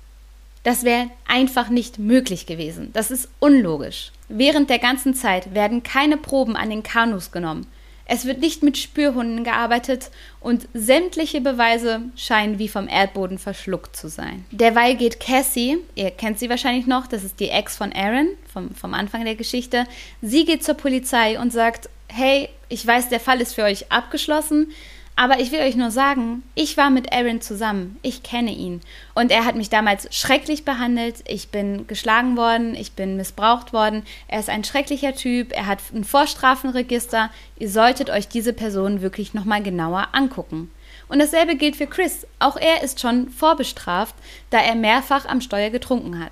Das 0.69 0.85
wäre 0.85 1.09
einfach 1.27 1.71
nicht 1.71 1.99
möglich 1.99 2.45
gewesen. 2.45 2.91
Das 2.93 3.11
ist 3.11 3.31
unlogisch. 3.39 4.13
Während 4.29 4.69
der 4.69 4.79
ganzen 4.79 5.15
Zeit 5.15 5.55
werden 5.55 5.83
keine 5.83 6.19
Proben 6.19 6.57
an 6.57 6.69
den 6.69 6.83
Kanus 6.83 7.33
genommen. 7.33 7.67
Es 8.05 8.27
wird 8.27 8.41
nicht 8.41 8.63
mit 8.63 8.77
Spürhunden 8.77 9.45
gearbeitet 9.45 10.11
und 10.41 10.69
sämtliche 10.75 11.41
Beweise 11.41 12.03
scheinen 12.17 12.59
wie 12.59 12.69
vom 12.69 12.87
Erdboden 12.87 13.39
verschluckt 13.39 13.97
zu 13.97 14.11
sein. 14.11 14.45
Derweil 14.51 14.95
geht 14.97 15.21
Cassie, 15.21 15.79
ihr 15.95 16.11
kennt 16.11 16.39
sie 16.39 16.51
wahrscheinlich 16.51 16.87
noch, 16.87 17.07
das 17.07 17.25
ist 17.25 17.41
die 17.41 17.49
Ex 17.49 17.79
von 17.79 17.91
Aaron 17.95 18.29
vom, 18.53 18.75
vom 18.75 18.93
Anfang 18.93 19.25
der 19.25 19.37
Geschichte, 19.37 19.87
sie 20.21 20.45
geht 20.45 20.65
zur 20.65 20.75
Polizei 20.75 21.41
und 21.41 21.51
sagt, 21.51 21.89
hey, 22.09 22.51
ich 22.69 22.87
weiß, 22.87 23.09
der 23.09 23.21
Fall 23.21 23.41
ist 23.41 23.55
für 23.55 23.63
euch 23.63 23.91
abgeschlossen, 23.91 24.71
aber 25.19 25.41
ich 25.41 25.51
will 25.51 25.59
euch 25.59 25.75
nur 25.75 25.91
sagen, 25.91 26.45
ich 26.55 26.77
war 26.77 26.91
mit 26.91 27.13
Aaron 27.13 27.41
zusammen. 27.41 27.99
Ich 28.03 28.23
kenne 28.23 28.53
ihn. 28.53 28.81
Und 29.17 29.33
er 29.33 29.45
hat 29.45 29.57
mich 29.57 29.69
damals 29.69 30.07
schrecklich 30.17 30.65
behandelt. 30.65 31.25
Ich 31.27 31.49
bin 31.49 31.89
geschlagen 31.89 32.37
worden. 32.37 32.77
Ich 32.77 32.93
bin 32.93 33.17
missbraucht 33.17 33.73
worden. 33.73 34.05
Er 34.29 34.39
ist 34.39 34.49
ein 34.49 34.63
schrecklicher 34.63 35.17
Typ. 35.17 35.53
Er 35.53 35.67
hat 35.67 35.81
ein 35.93 36.05
Vorstrafenregister. 36.05 37.31
Ihr 37.59 37.69
solltet 37.69 38.11
euch 38.11 38.29
diese 38.29 38.53
Person 38.53 39.03
wirklich 39.03 39.35
nochmal 39.35 39.61
genauer 39.61 40.07
angucken. 40.13 40.71
Und 41.09 41.19
dasselbe 41.19 41.57
gilt 41.57 41.75
für 41.75 41.89
Chris. 41.89 42.25
Auch 42.39 42.57
er 42.57 42.85
ist 42.85 43.01
schon 43.01 43.29
vorbestraft, 43.29 44.15
da 44.51 44.61
er 44.61 44.77
mehrfach 44.77 45.27
am 45.27 45.41
Steuer 45.41 45.71
getrunken 45.71 46.25
hat. 46.25 46.31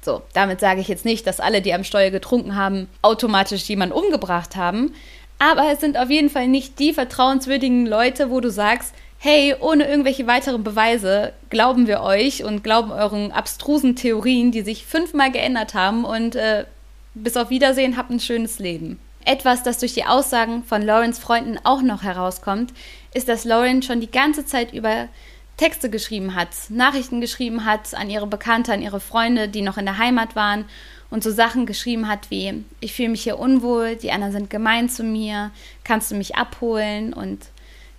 So, 0.00 0.22
damit 0.32 0.58
sage 0.58 0.80
ich 0.80 0.88
jetzt 0.88 1.04
nicht, 1.04 1.26
dass 1.26 1.38
alle, 1.38 1.62
die 1.62 1.74
am 1.74 1.84
Steuer 1.84 2.10
getrunken 2.10 2.56
haben, 2.56 2.88
automatisch 3.02 3.64
jemanden 3.68 3.94
umgebracht 3.94 4.56
haben. 4.56 4.94
Aber 5.42 5.72
es 5.72 5.80
sind 5.80 5.98
auf 5.98 6.08
jeden 6.08 6.30
Fall 6.30 6.46
nicht 6.46 6.78
die 6.78 6.92
vertrauenswürdigen 6.92 7.84
Leute, 7.84 8.30
wo 8.30 8.38
du 8.38 8.48
sagst, 8.48 8.94
hey, 9.18 9.56
ohne 9.58 9.88
irgendwelche 9.88 10.28
weiteren 10.28 10.62
Beweise 10.62 11.32
glauben 11.50 11.88
wir 11.88 12.00
euch 12.02 12.44
und 12.44 12.62
glauben 12.62 12.92
euren 12.92 13.32
abstrusen 13.32 13.96
Theorien, 13.96 14.52
die 14.52 14.62
sich 14.62 14.86
fünfmal 14.86 15.32
geändert 15.32 15.74
haben 15.74 16.04
und 16.04 16.36
äh, 16.36 16.64
bis 17.14 17.36
auf 17.36 17.50
Wiedersehen 17.50 17.96
habt 17.96 18.10
ein 18.10 18.20
schönes 18.20 18.60
Leben. 18.60 19.00
Etwas, 19.24 19.64
das 19.64 19.78
durch 19.78 19.94
die 19.94 20.04
Aussagen 20.04 20.62
von 20.62 20.80
Laurens 20.80 21.18
Freunden 21.18 21.58
auch 21.64 21.82
noch 21.82 22.04
herauskommt, 22.04 22.72
ist, 23.12 23.28
dass 23.28 23.44
Lauren 23.44 23.82
schon 23.82 24.00
die 24.00 24.12
ganze 24.12 24.46
Zeit 24.46 24.72
über 24.72 25.08
Texte 25.56 25.90
geschrieben 25.90 26.36
hat, 26.36 26.50
Nachrichten 26.68 27.20
geschrieben 27.20 27.64
hat 27.64 27.94
an 27.94 28.10
ihre 28.10 28.28
Bekannte, 28.28 28.72
an 28.72 28.80
ihre 28.80 29.00
Freunde, 29.00 29.48
die 29.48 29.62
noch 29.62 29.76
in 29.76 29.86
der 29.86 29.98
Heimat 29.98 30.36
waren 30.36 30.66
und 31.12 31.22
so 31.22 31.30
Sachen 31.30 31.66
geschrieben 31.66 32.08
hat 32.08 32.30
wie, 32.30 32.64
ich 32.80 32.94
fühle 32.94 33.10
mich 33.10 33.22
hier 33.22 33.38
unwohl, 33.38 33.96
die 33.96 34.12
anderen 34.12 34.32
sind 34.32 34.48
gemein 34.48 34.88
zu 34.88 35.04
mir, 35.04 35.50
kannst 35.84 36.10
du 36.10 36.14
mich 36.14 36.36
abholen? 36.36 37.12
Und 37.12 37.48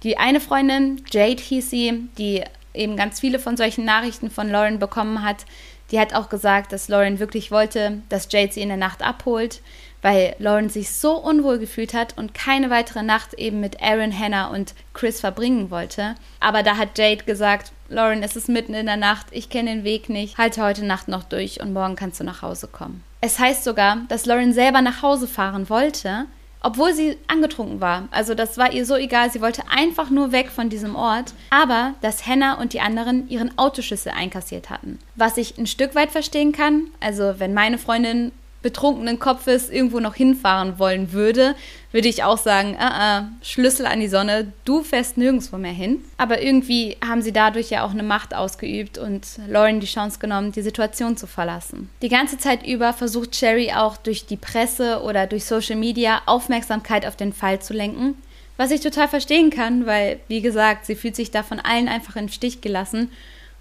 die 0.01 0.17
eine 0.17 0.39
Freundin, 0.39 0.99
Jade 1.11 1.41
hieß 1.41 1.69
sie, 1.69 2.09
die 2.17 2.43
eben 2.73 2.97
ganz 2.97 3.19
viele 3.19 3.37
von 3.37 3.55
solchen 3.55 3.85
Nachrichten 3.85 4.31
von 4.31 4.49
Lauren 4.49 4.79
bekommen 4.79 5.23
hat, 5.23 5.45
die 5.91 5.99
hat 5.99 6.15
auch 6.15 6.27
gesagt, 6.27 6.73
dass 6.73 6.87
Lauren 6.87 7.19
wirklich 7.19 7.51
wollte, 7.51 8.01
dass 8.09 8.27
Jade 8.31 8.51
sie 8.51 8.61
in 8.61 8.69
der 8.69 8.77
Nacht 8.77 9.03
abholt, 9.03 9.61
weil 10.01 10.35
Lauren 10.39 10.69
sich 10.69 10.89
so 10.89 11.15
unwohl 11.15 11.59
gefühlt 11.59 11.93
hat 11.93 12.17
und 12.17 12.33
keine 12.33 12.71
weitere 12.71 13.03
Nacht 13.03 13.35
eben 13.35 13.59
mit 13.59 13.79
Aaron, 13.79 14.17
Hannah 14.17 14.47
und 14.47 14.73
Chris 14.95 15.19
verbringen 15.19 15.69
wollte. 15.69 16.15
Aber 16.39 16.63
da 16.63 16.77
hat 16.77 16.97
Jade 16.97 17.25
gesagt, 17.25 17.73
Lauren, 17.93 18.23
es 18.23 18.35
ist 18.35 18.49
mitten 18.49 18.73
in 18.73 18.87
der 18.87 18.97
Nacht, 18.97 19.27
ich 19.31 19.49
kenne 19.49 19.69
den 19.69 19.83
Weg 19.83 20.09
nicht, 20.09 20.37
halte 20.37 20.63
heute 20.63 20.83
Nacht 20.83 21.07
noch 21.07 21.23
durch 21.23 21.61
und 21.61 21.73
morgen 21.73 21.95
kannst 21.95 22.19
du 22.19 22.23
nach 22.23 22.41
Hause 22.41 22.67
kommen. 22.67 23.03
Es 23.21 23.37
heißt 23.37 23.63
sogar, 23.63 23.99
dass 24.09 24.25
Lauren 24.25 24.51
selber 24.51 24.81
nach 24.81 25.03
Hause 25.03 25.27
fahren 25.27 25.69
wollte, 25.69 26.25
obwohl 26.61 26.93
sie 26.93 27.17
angetrunken 27.27 27.81
war. 27.81 28.07
Also 28.09 28.33
das 28.33 28.57
war 28.57 28.73
ihr 28.73 28.85
so 28.85 28.95
egal, 28.95 29.31
sie 29.31 29.41
wollte 29.41 29.63
einfach 29.69 30.09
nur 30.09 30.31
weg 30.31 30.49
von 30.49 30.69
diesem 30.69 30.95
Ort, 30.95 31.33
aber 31.51 31.93
dass 32.01 32.25
Hannah 32.25 32.55
und 32.55 32.73
die 32.73 32.81
anderen 32.81 33.29
ihren 33.29 33.55
Autoschlüssel 33.57 34.11
einkassiert 34.11 34.71
hatten. 34.71 34.97
Was 35.15 35.37
ich 35.37 35.57
ein 35.59 35.67
Stück 35.67 35.93
weit 35.93 36.11
verstehen 36.11 36.51
kann, 36.51 36.87
also 36.99 37.35
wenn 37.37 37.53
meine 37.53 37.77
Freundin 37.77 38.31
betrunkenen 38.63 39.19
Kopfes 39.19 39.69
irgendwo 39.69 39.99
noch 39.99 40.15
hinfahren 40.15 40.79
wollen 40.79 41.11
würde, 41.11 41.55
würde 41.93 42.09
ich 42.09 42.23
auch 42.23 42.39
sagen, 42.39 42.73
uh 42.73 42.83
-uh, 42.83 43.25
Schlüssel 43.43 43.85
an 43.85 43.99
die 43.99 44.07
Sonne, 44.07 44.51
du 44.65 44.83
fährst 44.83 45.15
nirgendwo 45.15 45.57
mehr 45.57 45.71
hin. 45.71 46.03
Aber 46.17 46.41
irgendwie 46.41 46.97
haben 47.07 47.21
sie 47.21 47.31
dadurch 47.31 47.69
ja 47.69 47.85
auch 47.85 47.91
eine 47.91 48.03
Macht 48.03 48.33
ausgeübt 48.33 48.97
und 48.97 49.25
Lauren 49.47 49.79
die 49.79 49.87
Chance 49.87 50.19
genommen, 50.19 50.51
die 50.51 50.63
Situation 50.63 51.15
zu 51.15 51.27
verlassen. 51.27 51.89
Die 52.01 52.09
ganze 52.09 52.37
Zeit 52.37 52.65
über 52.65 52.93
versucht 52.93 53.35
Sherry 53.35 53.71
auch 53.73 53.95
durch 53.95 54.25
die 54.25 54.37
Presse 54.37 55.01
oder 55.03 55.27
durch 55.27 55.45
Social 55.45 55.75
Media 55.75 56.21
Aufmerksamkeit 56.25 57.05
auf 57.05 57.15
den 57.15 57.31
Fall 57.31 57.61
zu 57.61 57.73
lenken. 57.73 58.15
Was 58.57 58.71
ich 58.71 58.81
total 58.81 59.07
verstehen 59.07 59.51
kann, 59.51 59.85
weil, 59.85 60.19
wie 60.27 60.41
gesagt, 60.41 60.85
sie 60.85 60.95
fühlt 60.95 61.15
sich 61.15 61.31
da 61.31 61.43
von 61.43 61.59
allen 61.59 61.87
einfach 61.87 62.15
im 62.15 62.29
Stich 62.29 62.61
gelassen 62.61 63.11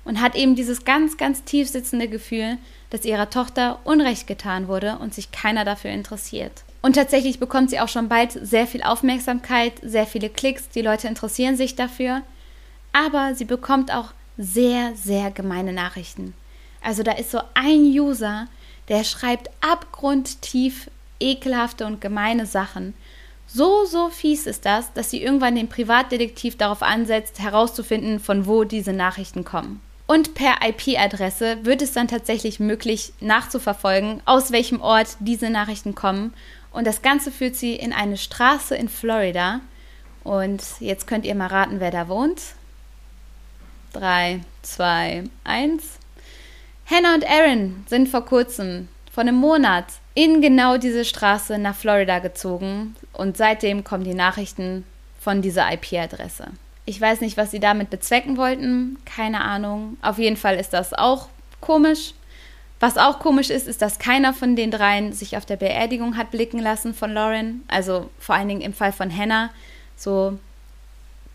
und 0.05 0.23
hat 0.23 0.35
eben 0.37 0.55
dieses 0.55 0.85
ganz, 0.85 1.19
ganz 1.19 1.45
tief 1.45 1.69
sitzende 1.69 2.09
Gefühl, 2.09 2.57
dass 2.89 3.05
ihrer 3.05 3.29
Tochter 3.29 3.79
Unrecht 3.85 4.27
getan 4.27 4.69
wurde 4.69 4.99
und 4.99 5.15
sich 5.15 5.33
keiner 5.33 5.65
dafür 5.65 5.91
interessiert. 5.91 6.63
Und 6.83 6.95
tatsächlich 6.95 7.39
bekommt 7.39 7.71
sie 7.71 7.81
auch 7.81 7.89
schon 7.89 8.09
bald 8.09 8.33
sehr 8.33 8.67
viel 8.67 8.83
Aufmerksamkeit, 8.83 9.75
sehr 9.83 10.07
viele 10.07 10.29
Klicks, 10.29 10.69
die 10.69 10.83
Leute 10.83 11.09
interessieren 11.09 11.57
sich 11.57 11.77
dafür. 11.77 12.23
Aber 12.93 13.35
sie 13.35 13.45
bekommt 13.45 13.93
auch 13.93 14.13
sehr, 14.37 14.95
sehr 14.97 15.31
gemeine 15.31 15.73
Nachrichten. 15.73 16.35
Also 16.83 17.03
da 17.03 17.13
ist 17.13 17.31
so 17.31 17.41
ein 17.55 17.85
User, 17.85 18.49
der 18.89 19.05
schreibt 19.05 19.49
abgrundtief 19.61 20.91
ekelhafte 21.21 21.87
und 21.87 22.01
gemeine 22.01 22.47
Sachen. 22.47 22.95
So, 23.47 23.85
so 23.85 24.09
fies 24.09 24.47
ist 24.47 24.65
das, 24.67 24.93
dass 24.93 25.11
sie 25.11 25.23
irgendwann 25.23 25.55
den 25.55 25.69
Privatdetektiv 25.69 26.57
darauf 26.57 26.83
ansetzt, 26.83 27.39
herauszufinden, 27.39 28.19
von 28.19 28.47
wo 28.47 28.65
diese 28.65 28.93
Nachrichten 28.93 29.45
kommen. 29.45 29.81
Und 30.07 30.35
per 30.35 30.57
IP-Adresse 30.67 31.59
wird 31.65 31.81
es 31.81 31.93
dann 31.93 32.09
tatsächlich 32.09 32.61
möglich 32.61 33.13
nachzuverfolgen, 33.21 34.21
aus 34.25 34.53
welchem 34.53 34.81
Ort 34.81 35.17
diese 35.21 35.49
Nachrichten 35.49 35.95
kommen. 35.95 36.35
Und 36.73 36.87
das 36.87 37.03
Ganze 37.03 37.31
führt 37.31 37.57
sie 37.57 37.75
in 37.75 37.93
eine 37.93 38.17
Straße 38.17 38.75
in 38.75 38.89
Florida. 38.89 39.61
Und 40.25 40.63
jetzt 40.81 41.07
könnt 41.07 41.25
ihr 41.25 41.35
mal 41.35 41.49
raten, 41.49 41.81
wer 41.81 41.91
da 41.91 42.09
wohnt. 42.09 42.41
3, 43.93 44.41
2, 44.63 45.25
1. 45.45 45.83
Hannah 46.87 47.15
und 47.15 47.29
Aaron 47.29 47.85
sind 47.89 48.09
vor 48.09 48.25
kurzem, 48.25 48.89
vor 49.13 49.23
einem 49.23 49.37
Monat, 49.37 49.87
in 50.15 50.41
genau 50.41 50.77
diese 50.79 51.05
Straße 51.05 51.59
nach 51.59 51.75
Florida 51.75 52.19
gezogen. 52.19 52.97
Und 53.13 53.37
seitdem 53.37 53.85
kommen 53.85 54.05
die 54.05 54.15
Nachrichten 54.15 54.85
von 55.21 55.43
dieser 55.43 55.73
IP-Adresse. 55.73 56.49
Ich 56.85 57.01
weiß 57.01 57.21
nicht, 57.21 57.37
was 57.37 57.51
sie 57.51 57.61
damit 57.61 57.91
bezwecken 57.91 58.37
wollten, 58.37 58.99
keine 59.05 59.43
Ahnung. 59.43 59.97
Auf 60.03 60.19
jeden 60.19 60.37
Fall 60.37 60.57
ist 60.57 60.73
das 60.73 60.93
auch 60.93 61.29
komisch. 61.61 62.15
Was 62.83 62.99
auch 62.99 63.21
komisch 63.21 63.49
ist, 63.49 63.69
ist, 63.69 63.81
dass 63.81 64.01
keiner 64.01 64.35
von 64.35 64.57
den 64.57 64.73
dreien 64.73 65.13
sich 65.13 65.37
auf 65.37 65.47
der 65.47 65.55
Beerdigung 65.55 66.17
hat 66.17 66.33
blicken 66.33 66.59
lassen 66.59 66.95
von 66.95 67.13
Lauren. 67.13 67.63
Also 67.69 68.11
vor 68.19 68.35
allen 68.35 68.49
Dingen 68.49 68.61
im 68.61 68.73
Fall 68.75 68.91
von 68.91 69.17
Hannah. 69.17 69.51
So, 69.95 70.37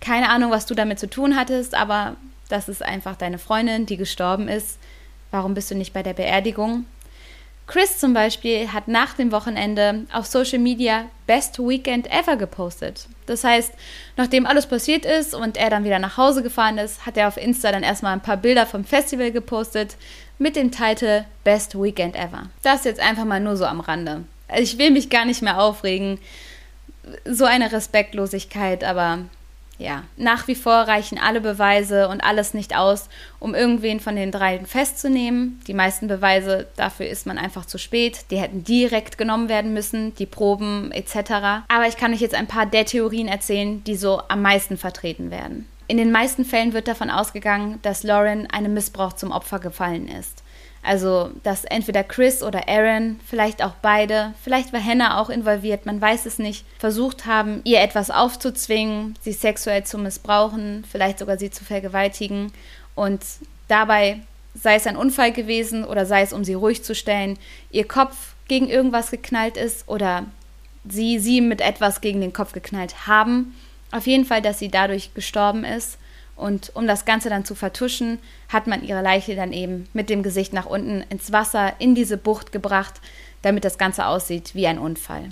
keine 0.01 0.27
Ahnung, 0.27 0.51
was 0.51 0.65
du 0.65 0.75
damit 0.75 0.99
zu 0.99 1.09
tun 1.09 1.37
hattest, 1.37 1.73
aber 1.73 2.17
das 2.49 2.67
ist 2.67 2.83
einfach 2.83 3.15
deine 3.15 3.37
Freundin, 3.37 3.85
die 3.85 3.95
gestorben 3.95 4.49
ist. 4.49 4.77
Warum 5.31 5.53
bist 5.53 5.71
du 5.71 5.75
nicht 5.75 5.93
bei 5.93 6.03
der 6.03 6.11
Beerdigung? 6.11 6.85
Chris 7.65 7.97
zum 7.97 8.13
Beispiel 8.13 8.73
hat 8.73 8.89
nach 8.89 9.13
dem 9.13 9.31
Wochenende 9.31 10.05
auf 10.11 10.25
Social 10.25 10.59
Media 10.59 11.05
Best 11.27 11.59
Weekend 11.59 12.11
Ever 12.11 12.35
gepostet. 12.35 13.07
Das 13.25 13.45
heißt, 13.45 13.71
nachdem 14.17 14.45
alles 14.45 14.65
passiert 14.65 15.05
ist 15.05 15.33
und 15.33 15.55
er 15.55 15.69
dann 15.69 15.85
wieder 15.85 15.99
nach 15.99 16.17
Hause 16.17 16.43
gefahren 16.43 16.77
ist, 16.77 17.05
hat 17.05 17.15
er 17.15 17.29
auf 17.29 17.37
Insta 17.37 17.71
dann 17.71 17.83
erstmal 17.83 18.13
ein 18.13 18.21
paar 18.21 18.37
Bilder 18.37 18.65
vom 18.65 18.83
Festival 18.83 19.31
gepostet 19.31 19.95
mit 20.37 20.55
dem 20.55 20.71
Titel 20.71 21.25
Best 21.43 21.75
Weekend 21.75 22.15
Ever. 22.15 22.49
Das 22.63 22.83
jetzt 22.83 22.99
einfach 22.99 23.25
mal 23.25 23.39
nur 23.39 23.57
so 23.57 23.65
am 23.65 23.79
Rande. 23.79 24.23
Ich 24.57 24.77
will 24.77 24.91
mich 24.91 25.09
gar 25.09 25.25
nicht 25.25 25.41
mehr 25.41 25.59
aufregen. 25.59 26.19
So 27.25 27.45
eine 27.45 27.71
Respektlosigkeit, 27.71 28.83
aber 28.83 29.19
ja, 29.79 30.03
nach 30.17 30.47
wie 30.47 30.55
vor 30.55 30.73
reichen 30.73 31.19
alle 31.19 31.39
Beweise 31.39 32.07
und 32.09 32.21
alles 32.21 32.55
nicht 32.55 32.75
aus, 32.75 33.09
um 33.39 33.53
irgendwen 33.53 33.99
von 33.99 34.15
den 34.15 34.31
dreien 34.31 34.65
festzunehmen. 34.65 35.61
Die 35.67 35.73
meisten 35.73 36.07
Beweise, 36.07 36.67
dafür 36.75 37.07
ist 37.07 37.27
man 37.27 37.37
einfach 37.37 37.65
zu 37.65 37.77
spät. 37.77 38.25
Die 38.31 38.39
hätten 38.39 38.63
direkt 38.63 39.17
genommen 39.19 39.49
werden 39.49 39.73
müssen, 39.73 40.15
die 40.15 40.25
Proben 40.25 40.91
etc. 40.91 41.65
Aber 41.67 41.87
ich 41.87 41.97
kann 41.97 42.11
euch 42.11 42.21
jetzt 42.21 42.35
ein 42.35 42.47
paar 42.47 42.65
der 42.65 42.85
Theorien 42.85 43.27
erzählen, 43.27 43.83
die 43.83 43.95
so 43.95 44.21
am 44.27 44.41
meisten 44.41 44.77
vertreten 44.77 45.29
werden. 45.29 45.67
In 45.87 45.97
den 45.97 46.11
meisten 46.11 46.43
Fällen 46.43 46.73
wird 46.73 46.87
davon 46.87 47.09
ausgegangen, 47.09 47.79
dass 47.81 48.03
Lauren 48.03 48.49
einem 48.51 48.73
Missbrauch 48.73 49.13
zum 49.13 49.31
Opfer 49.31 49.59
gefallen 49.59 50.07
ist. 50.07 50.43
Also, 50.83 51.31
dass 51.43 51.65
entweder 51.65 52.03
Chris 52.03 52.43
oder 52.43 52.69
Aaron, 52.69 53.19
vielleicht 53.25 53.63
auch 53.63 53.73
beide, 53.81 54.33
vielleicht 54.41 54.71
war 54.71 54.83
Hannah 54.83 55.19
auch 55.19 55.29
involviert, 55.29 55.85
man 55.85 55.99
weiß 55.99 56.25
es 56.25 56.39
nicht, 56.39 56.65
versucht 56.79 57.25
haben, 57.25 57.61
ihr 57.65 57.81
etwas 57.81 58.09
aufzuzwingen, 58.09 59.15
sie 59.21 59.33
sexuell 59.33 59.83
zu 59.83 59.97
missbrauchen, 59.97 60.85
vielleicht 60.89 61.19
sogar 61.19 61.37
sie 61.37 61.51
zu 61.51 61.65
vergewaltigen. 61.65 62.51
Und 62.95 63.21
dabei, 63.67 64.21
sei 64.55 64.75
es 64.75 64.87
ein 64.87 64.97
Unfall 64.97 65.31
gewesen 65.31 65.83
oder 65.83 66.05
sei 66.05 66.21
es, 66.21 66.33
um 66.33 66.43
sie 66.43 66.53
ruhig 66.53 66.83
zu 66.83 66.95
stellen, 66.95 67.37
ihr 67.69 67.87
Kopf 67.87 68.35
gegen 68.47 68.69
irgendwas 68.69 69.11
geknallt 69.11 69.57
ist 69.57 69.87
oder 69.87 70.25
sie 70.87 71.19
sie 71.19 71.41
mit 71.41 71.61
etwas 71.61 72.01
gegen 72.01 72.21
den 72.21 72.33
Kopf 72.33 72.53
geknallt 72.53 73.07
haben. 73.07 73.55
Auf 73.91 74.07
jeden 74.07 74.25
Fall, 74.25 74.41
dass 74.41 74.59
sie 74.59 74.69
dadurch 74.69 75.13
gestorben 75.13 75.63
ist 75.63 75.97
und 76.35 76.71
um 76.75 76.87
das 76.87 77.05
Ganze 77.05 77.29
dann 77.29 77.45
zu 77.45 77.55
vertuschen, 77.55 78.19
hat 78.49 78.67
man 78.67 78.83
ihre 78.83 79.01
Leiche 79.01 79.35
dann 79.35 79.53
eben 79.53 79.87
mit 79.93 80.09
dem 80.09 80.23
Gesicht 80.23 80.53
nach 80.53 80.65
unten 80.65 81.03
ins 81.09 81.31
Wasser 81.31 81.73
in 81.79 81.95
diese 81.95 82.17
Bucht 82.17 82.51
gebracht, 82.51 82.95
damit 83.41 83.65
das 83.65 83.77
Ganze 83.77 84.05
aussieht 84.05 84.53
wie 84.53 84.67
ein 84.67 84.79
Unfall. 84.79 85.29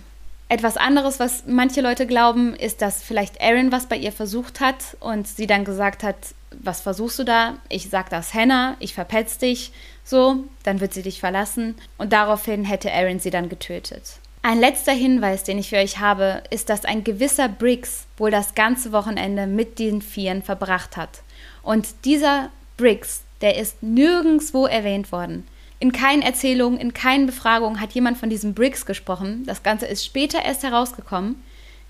Etwas 0.48 0.78
anderes, 0.78 1.20
was 1.20 1.44
manche 1.48 1.82
Leute 1.82 2.06
glauben, 2.06 2.56
ist, 2.56 2.82
dass 2.82 3.02
vielleicht 3.02 3.42
Aaron 3.42 3.72
was 3.72 3.88
bei 3.88 3.98
ihr 3.98 4.12
versucht 4.12 4.60
hat 4.60 4.96
und 5.00 5.28
sie 5.28 5.48
dann 5.48 5.66
gesagt 5.66 6.04
hat, 6.04 6.16
was 6.52 6.82
versuchst 6.82 7.20
du 7.20 7.24
da? 7.24 7.56
Ich 7.68 7.90
sag 7.90 8.10
das 8.10 8.34
Hannah, 8.34 8.78
ich 8.80 8.94
verpetz 8.94 9.40
dich, 9.40 9.72
so, 10.04 10.44
dann 10.64 10.80
wird 10.82 10.94
sie 10.94 11.02
dich 11.02 11.20
verlassen 11.20 11.76
und 11.98 12.14
daraufhin 12.14 12.64
hätte 12.64 12.94
Aaron 12.94 13.20
sie 13.20 13.32
dann 13.32 13.50
getötet. 13.50 14.20
Ein 14.48 14.60
letzter 14.60 14.92
Hinweis, 14.92 15.42
den 15.42 15.58
ich 15.58 15.70
für 15.70 15.78
euch 15.78 15.98
habe, 15.98 16.44
ist, 16.52 16.70
dass 16.70 16.86
ein 16.86 17.04
gewisser 17.04 17.50
Briggs 17.50 18.06
wohl 18.16 18.30
das 18.30 18.54
ganze 18.54 18.92
Wochenende 18.92 19.48
mit 19.48 19.80
den 19.80 20.04
Vieren 20.04 20.44
verbracht 20.44 20.98
hat. 20.98 21.24
Und 21.64 21.88
dieser 22.06 22.52
Briggs, 22.78 23.24
der 23.42 23.58
ist 23.58 23.82
nirgendwo 23.82 24.68
erwähnt 24.68 25.12
worden. 25.12 25.48
In 25.80 25.92
keinen 25.92 26.22
Erzählungen, 26.22 26.80
in 26.80 26.94
keinen 26.94 27.26
Befragungen 27.26 27.82
hat 27.82 27.94
jemand 27.94 28.20
von 28.20 28.30
diesem 28.30 28.54
Briggs 28.54 28.86
gesprochen. 28.86 29.46
Das 29.48 29.64
Ganze 29.64 29.88
ist 29.88 30.06
später 30.06 30.46
erst 30.46 30.62
herausgekommen. 30.62 31.42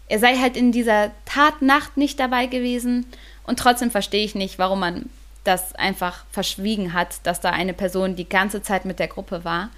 Er 0.07 0.19
sei 0.19 0.37
halt 0.37 0.55
in 0.55 0.71
dieser 0.71 1.11
Tatnacht 1.25 1.97
nicht 1.97 2.21
dabei 2.21 2.45
gewesen 2.45 3.05
und 3.45 3.59
trotzdem 3.59 3.91
verstehe 3.91 4.23
ich 4.23 4.33
nicht, 4.33 4.59
warum 4.59 4.79
man 4.79 5.09
das 5.43 5.75
einfach 5.75 6.23
verschwiegen 6.31 6.93
hat, 6.93 7.17
dass 7.23 7.41
da 7.41 7.49
eine 7.49 7.73
Person 7.73 8.15
die 8.15 8.29
ganze 8.29 8.61
Zeit 8.61 8.85
mit 8.85 8.99
der 8.99 9.09
Gruppe 9.09 9.43
war 9.43 9.71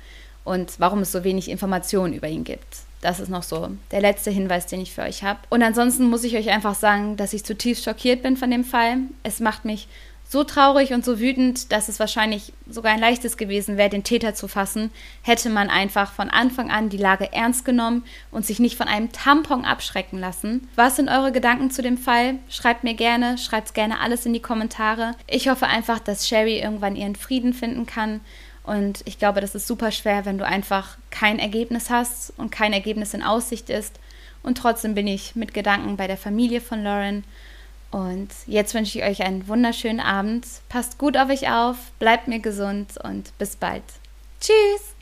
und 0.48 0.80
warum 0.80 1.00
es 1.00 1.12
so 1.12 1.24
wenig 1.24 1.50
Informationen 1.50 2.14
über 2.14 2.28
ihn 2.28 2.44
gibt. 2.44 2.78
Das 3.02 3.20
ist 3.20 3.30
noch 3.30 3.44
so 3.44 3.70
der 3.92 4.02
letzte 4.02 4.32
Hinweis, 4.32 4.66
den 4.66 4.82
ich 4.82 4.94
für 4.94 5.04
euch 5.04 5.24
habe. 5.24 5.40
Und 5.50 5.62
ansonsten 5.62 6.10
muss 6.10 6.24
ich 6.24 6.36
euch 6.36 6.50
einfach 6.50 6.74
sagen, 6.74 7.16
dass 7.16 7.34
ich 7.34 7.44
zutiefst 7.44 7.84
schockiert 7.84 8.24
bin 8.24 8.38
von 8.38 8.50
dem 8.50 8.64
Fall. 8.64 8.98
Es 9.24 9.40
macht 9.40 9.66
mich 9.66 9.88
so 10.30 10.44
traurig 10.44 10.94
und 10.94 11.06
so 11.06 11.20
wütend, 11.20 11.72
dass 11.72 11.88
es 11.88 12.00
wahrscheinlich 12.00 12.52
sogar 12.70 12.94
ein 12.94 13.00
leichtes 13.00 13.38
gewesen 13.38 13.78
wäre, 13.78 13.90
den 13.90 14.04
Täter 14.04 14.34
zu 14.34 14.50
fassen, 14.50 14.92
hätte 15.22 15.50
man 15.50 15.70
einfach 15.70 16.12
von 16.12 16.30
Anfang 16.30 16.70
an 16.70 16.90
die 16.90 16.98
Lage 16.98 17.32
ernst 17.32 17.64
genommen 17.64 18.04
und 18.32 18.46
sich 18.46 18.60
nicht 18.60 18.76
von 18.76 18.90
einem 18.90 19.12
Tampon 19.14 19.64
abschrecken 19.64 20.20
lassen. 20.20 20.68
Was 20.76 20.98
sind 20.98 21.08
eure 21.08 21.32
Gedanken 21.32 21.72
zu 21.72 21.82
dem 21.82 21.98
Fall? 21.98 22.36
Schreibt 22.50 22.84
mir 22.84 22.94
gerne, 22.94 23.38
schreibt 23.38 23.74
gerne 23.74 24.02
alles 24.02 24.26
in 24.26 24.34
die 24.34 24.42
Kommentare. 24.42 25.14
Ich 25.28 25.48
hoffe 25.48 25.68
einfach, 25.68 26.00
dass 26.00 26.28
Sherry 26.28 26.60
irgendwann 26.60 26.98
ihren 26.98 27.16
Frieden 27.16 27.54
finden 27.54 27.86
kann 27.86 28.20
und 28.68 29.02
ich 29.06 29.18
glaube, 29.18 29.40
das 29.40 29.56
ist 29.56 29.66
super 29.66 29.92
schwer, 29.92 30.26
wenn 30.26 30.38
du 30.38 30.46
einfach 30.46 30.98
kein 31.10 31.40
Ergebnis 31.40 31.90
hast 31.90 32.34
und 32.36 32.52
kein 32.52 32.74
Ergebnis 32.74 33.14
in 33.14 33.24
Aussicht 33.24 33.70
ist. 33.70 33.98
Und 34.44 34.58
trotzdem 34.58 34.94
bin 34.94 35.08
ich 35.08 35.38
mit 35.38 35.54
Gedanken 35.54 35.96
bei 35.96 36.06
der 36.06 36.18
Familie 36.18 36.60
von 36.60 36.84
Lauren. 36.84 37.24
Und 37.92 38.28
jetzt 38.46 38.74
wünsche 38.74 39.00
ich 39.00 39.06
euch 39.06 39.24
einen 39.24 39.48
wunderschönen 39.48 40.02
Abend. 40.02 40.46
Passt 40.68 40.98
gut 40.98 41.16
auf 41.16 41.30
euch 41.30 41.50
auf, 41.50 41.78
bleibt 41.98 42.28
mir 42.28 42.40
gesund 42.40 42.98
und 43.02 43.36
bis 43.38 43.56
bald. 43.56 43.84
Tschüss! 44.42 44.97